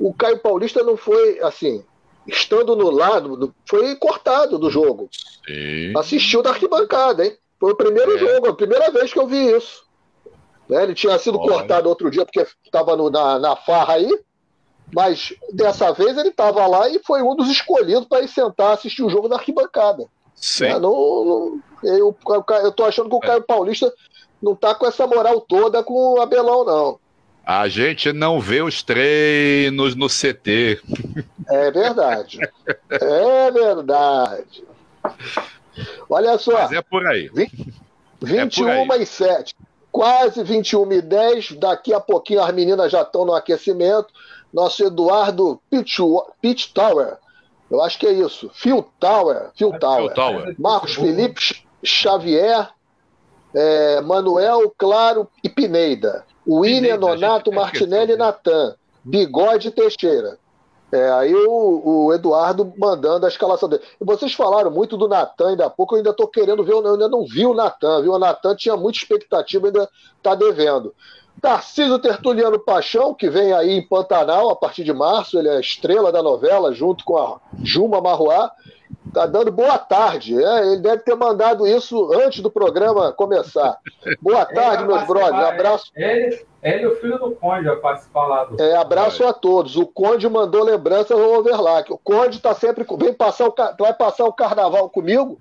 [0.00, 1.84] o Caio Paulista não foi assim,
[2.26, 5.10] estando no lado, foi cortado do jogo.
[5.46, 5.92] Sim.
[5.96, 7.36] Assistiu da arquibancada, hein?
[7.58, 8.18] Foi o primeiro é.
[8.18, 9.84] jogo, a primeira vez que eu vi isso.
[10.66, 10.82] Né?
[10.82, 11.52] Ele tinha sido Olha.
[11.52, 14.18] cortado outro dia porque estava na, na farra aí,
[14.92, 19.02] mas dessa vez ele estava lá e foi um dos escolhidos para ir sentar assistir
[19.02, 20.06] o jogo da arquibancada.
[20.34, 20.64] Sim.
[20.64, 20.78] Né?
[20.78, 22.16] Não, não, eu,
[22.62, 23.26] eu tô achando que o é.
[23.26, 23.92] Caio Paulista
[24.42, 26.98] não tá com essa moral toda com o Abelão, não.
[27.44, 30.80] A gente não vê os treinos no CT.
[31.48, 32.38] É verdade.
[32.90, 34.64] É verdade.
[36.08, 36.52] Olha só.
[36.52, 37.28] Mas é por aí.
[37.32, 37.74] 20,
[38.22, 39.02] 21 é por aí.
[39.02, 39.56] e 7.
[39.90, 41.52] Quase 21 e 10.
[41.52, 44.08] Daqui a pouquinho as meninas já estão no aquecimento.
[44.52, 47.16] Nosso Eduardo Pitch Tower.
[47.70, 48.50] Eu acho que é isso.
[48.52, 49.50] Phil Tower.
[49.56, 50.12] Phil Tower.
[50.12, 50.54] Tower.
[50.58, 52.68] Marcos Felipe Xavier.
[53.52, 56.24] É, Manuel Claro e Pineida.
[56.58, 58.74] William, Nonato, Martinelli e Natan.
[59.04, 60.38] Bigode Teixeira.
[60.92, 63.82] É, aí o, o, Eduardo mandando a escalação dele.
[64.00, 66.84] E vocês falaram muito do Natan ainda há pouco, eu ainda estou querendo ver, eu
[66.84, 68.12] ainda não vi o Natan, viu?
[68.12, 70.92] O Natan tinha muita expectativa, ainda está devendo.
[71.40, 75.60] Tarcísio Tertuliano Paixão, que vem aí em Pantanal a partir de março, ele é a
[75.60, 78.50] estrela da novela, junto com a Juma Marruá.
[79.12, 80.42] Tá dando boa tarde.
[80.42, 83.78] É, ele deve ter mandado isso antes do programa começar.
[84.20, 85.48] Boa tarde, meus brothers.
[85.48, 85.90] Abraço.
[85.96, 88.62] Ele, ele o filho do Conde vai participar lá do.
[88.62, 89.76] É, abraço a todos.
[89.76, 91.92] O Conde mandou lembranças ao Overlack.
[91.92, 92.86] O Conde está sempre.
[92.98, 95.38] Vem passar o, vai passar o carnaval comigo.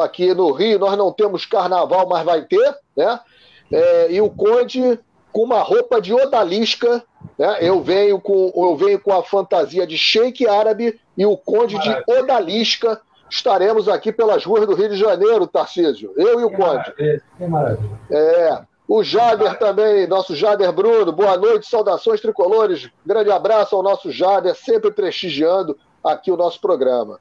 [0.00, 3.20] Aqui no Rio nós não temos carnaval, mas vai ter, né?
[3.70, 4.98] É, e o Conde
[5.32, 7.02] com uma roupa de odalisca.
[7.38, 7.58] Né?
[7.60, 12.04] Eu, venho com, eu venho com a fantasia de sheik árabe e o conde Maravilha.
[12.06, 13.00] de odalisca.
[13.30, 16.12] Estaremos aqui pelas ruas do Rio de Janeiro, Tarcísio.
[16.16, 16.68] Eu e o que conde.
[16.68, 17.22] Maravilha.
[17.38, 18.00] Que maravilha.
[18.10, 18.62] É.
[18.86, 21.10] O Jader também, nosso Jader Bruno.
[21.12, 22.90] Boa noite, saudações tricolores.
[23.06, 27.18] Grande abraço ao nosso Jader, sempre prestigiando aqui o nosso programa.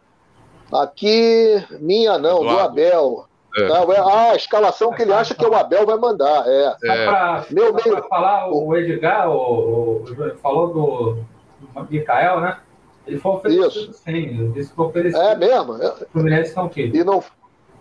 [0.71, 2.55] Aqui, minha não, Eduardo.
[2.55, 3.25] do Abel.
[3.57, 3.67] É.
[3.67, 6.47] Não, é a escalação que ele acha que o Abel vai mandar.
[6.47, 6.75] É.
[6.83, 7.05] é.
[7.05, 8.03] Para Meu meio...
[8.03, 11.17] falar, o Edgar o, o, falou do,
[11.59, 12.57] do Mikael, né?
[13.05, 13.93] Ele foi oferecido Isso.
[13.93, 14.51] sim.
[14.51, 15.21] Disse que oferecido.
[15.21, 15.81] É mesmo?
[15.81, 15.89] É.
[15.89, 16.93] O Fluminense não quis.
[16.93, 17.23] E não,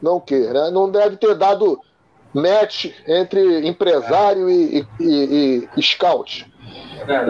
[0.01, 0.71] não quer, né?
[0.71, 1.79] Não deve ter dado
[2.33, 6.51] match entre empresário e, e, e, e scout.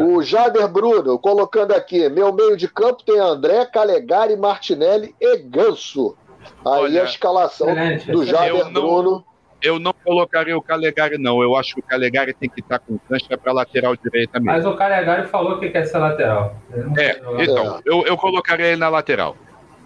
[0.07, 6.17] O Jader Bruno, colocando aqui, meu meio de campo tem André, Calegari, Martinelli e Ganso.
[6.65, 7.69] Aí Olha, a escalação
[8.07, 9.25] do Jader não, Bruno.
[9.63, 11.43] Eu não colocaria o Calegari, não.
[11.43, 14.53] Eu acho que o Calegari tem que estar com cancha para lateral direita mesmo.
[14.53, 16.55] Mas o Calegari falou que quer ser lateral.
[16.97, 17.81] É, então, é.
[17.85, 19.37] Eu, eu colocaria ele na lateral.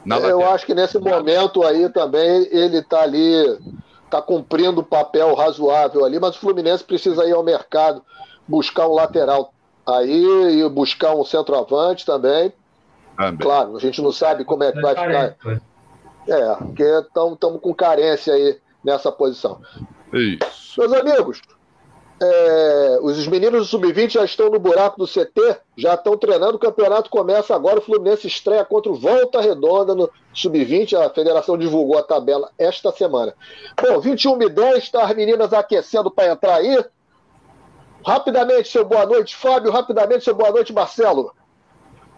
[0.04, 0.54] Na eu lateral.
[0.54, 3.58] acho que nesse momento aí também ele está ali,
[4.04, 8.00] está cumprindo o papel razoável ali, mas o Fluminense precisa ir ao mercado
[8.46, 9.52] buscar um lateral
[9.86, 12.52] aí e buscar um centroavante também.
[13.16, 13.38] também.
[13.38, 15.36] Claro, a gente não sabe como é que vai ficar.
[16.26, 19.60] É, porque estamos com carência aí nessa posição.
[20.12, 20.80] Isso.
[20.80, 21.42] Meus amigos,
[22.20, 26.60] é, os meninos do Sub-20 já estão no buraco do CT, já estão treinando, o
[26.60, 31.98] campeonato começa agora, o Fluminense estreia contra o Volta Redonda no Sub-20, a federação divulgou
[31.98, 33.34] a tabela esta semana.
[33.80, 36.84] Bom, 21 e 10, está as meninas aquecendo para entrar aí,
[38.06, 39.72] Rapidamente, seu boa noite, Fábio.
[39.72, 41.34] Rapidamente, seu boa noite, Marcelo.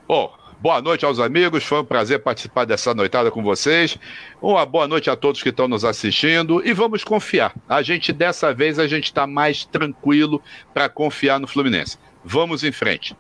[0.09, 1.65] Bom, boa noite aos amigos.
[1.65, 3.99] Foi um prazer participar dessa noitada com vocês.
[4.41, 7.55] Uma boa noite a todos que estão nos assistindo e vamos confiar.
[7.69, 10.43] A gente, dessa vez, a gente está mais tranquilo
[10.73, 11.99] para confiar no Fluminense.
[12.25, 13.17] Vamos em frente.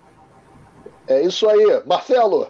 [1.07, 1.83] É isso aí.
[1.87, 2.49] Marcelo.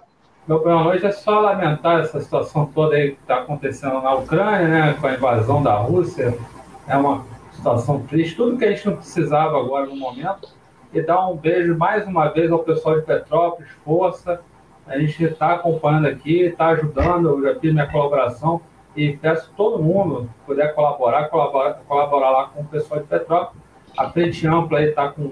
[0.49, 4.69] Meu boa noite é só lamentar essa situação toda aí que está acontecendo na Ucrânia,
[4.69, 6.39] né, com a invasão da Rússia.
[6.87, 10.49] É uma situação triste, tudo que a gente não precisava agora no momento.
[10.93, 14.41] E dar um beijo mais uma vez ao pessoal de Petrópolis, força.
[14.87, 18.61] A gente está acompanhando aqui, está ajudando, eu já fiz minha colaboração
[18.95, 23.63] e peço todo mundo puder colaborar, colaborar, colaborar lá com o pessoal de Petrópolis.
[23.99, 25.31] A frente ampla aí está com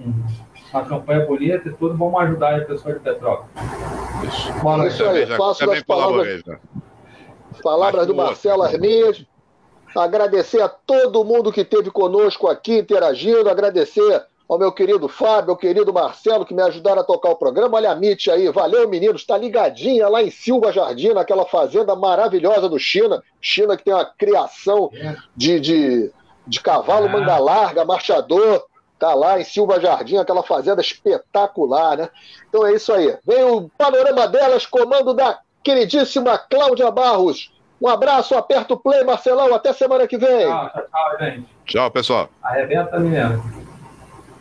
[0.72, 3.51] uma campanha bonita e tudo, vamos ajudar o pessoal de Petrópolis.
[4.26, 6.43] Isso, Isso aí, faço das palavras,
[7.62, 9.24] palavras do Marcelo Armias
[10.01, 15.56] agradecer a todo mundo que esteve conosco aqui interagindo, agradecer ao meu querido Fábio, ao
[15.56, 17.76] querido Marcelo, que me ajudaram a tocar o programa.
[17.76, 22.68] Olha a Mitch aí, valeu, meninos, está ligadinha lá em Silva Jardim, naquela fazenda maravilhosa
[22.68, 23.22] do China.
[23.40, 24.90] China que tem uma criação
[25.34, 26.12] de, de,
[26.46, 28.64] de cavalo manga larga, marchador.
[28.98, 32.08] Tá lá em Silva Jardim, aquela fazenda espetacular, né?
[32.48, 33.16] Então é isso aí.
[33.26, 37.52] Vem o panorama delas, comando da queridíssima Cláudia Barros.
[37.80, 39.52] Um abraço, aperta o play, Marcelão.
[39.52, 40.46] Até semana que vem.
[40.46, 41.46] Tchau, tchau, gente.
[41.66, 42.28] Tchau, pessoal.
[42.42, 43.63] Arrebenta, menino.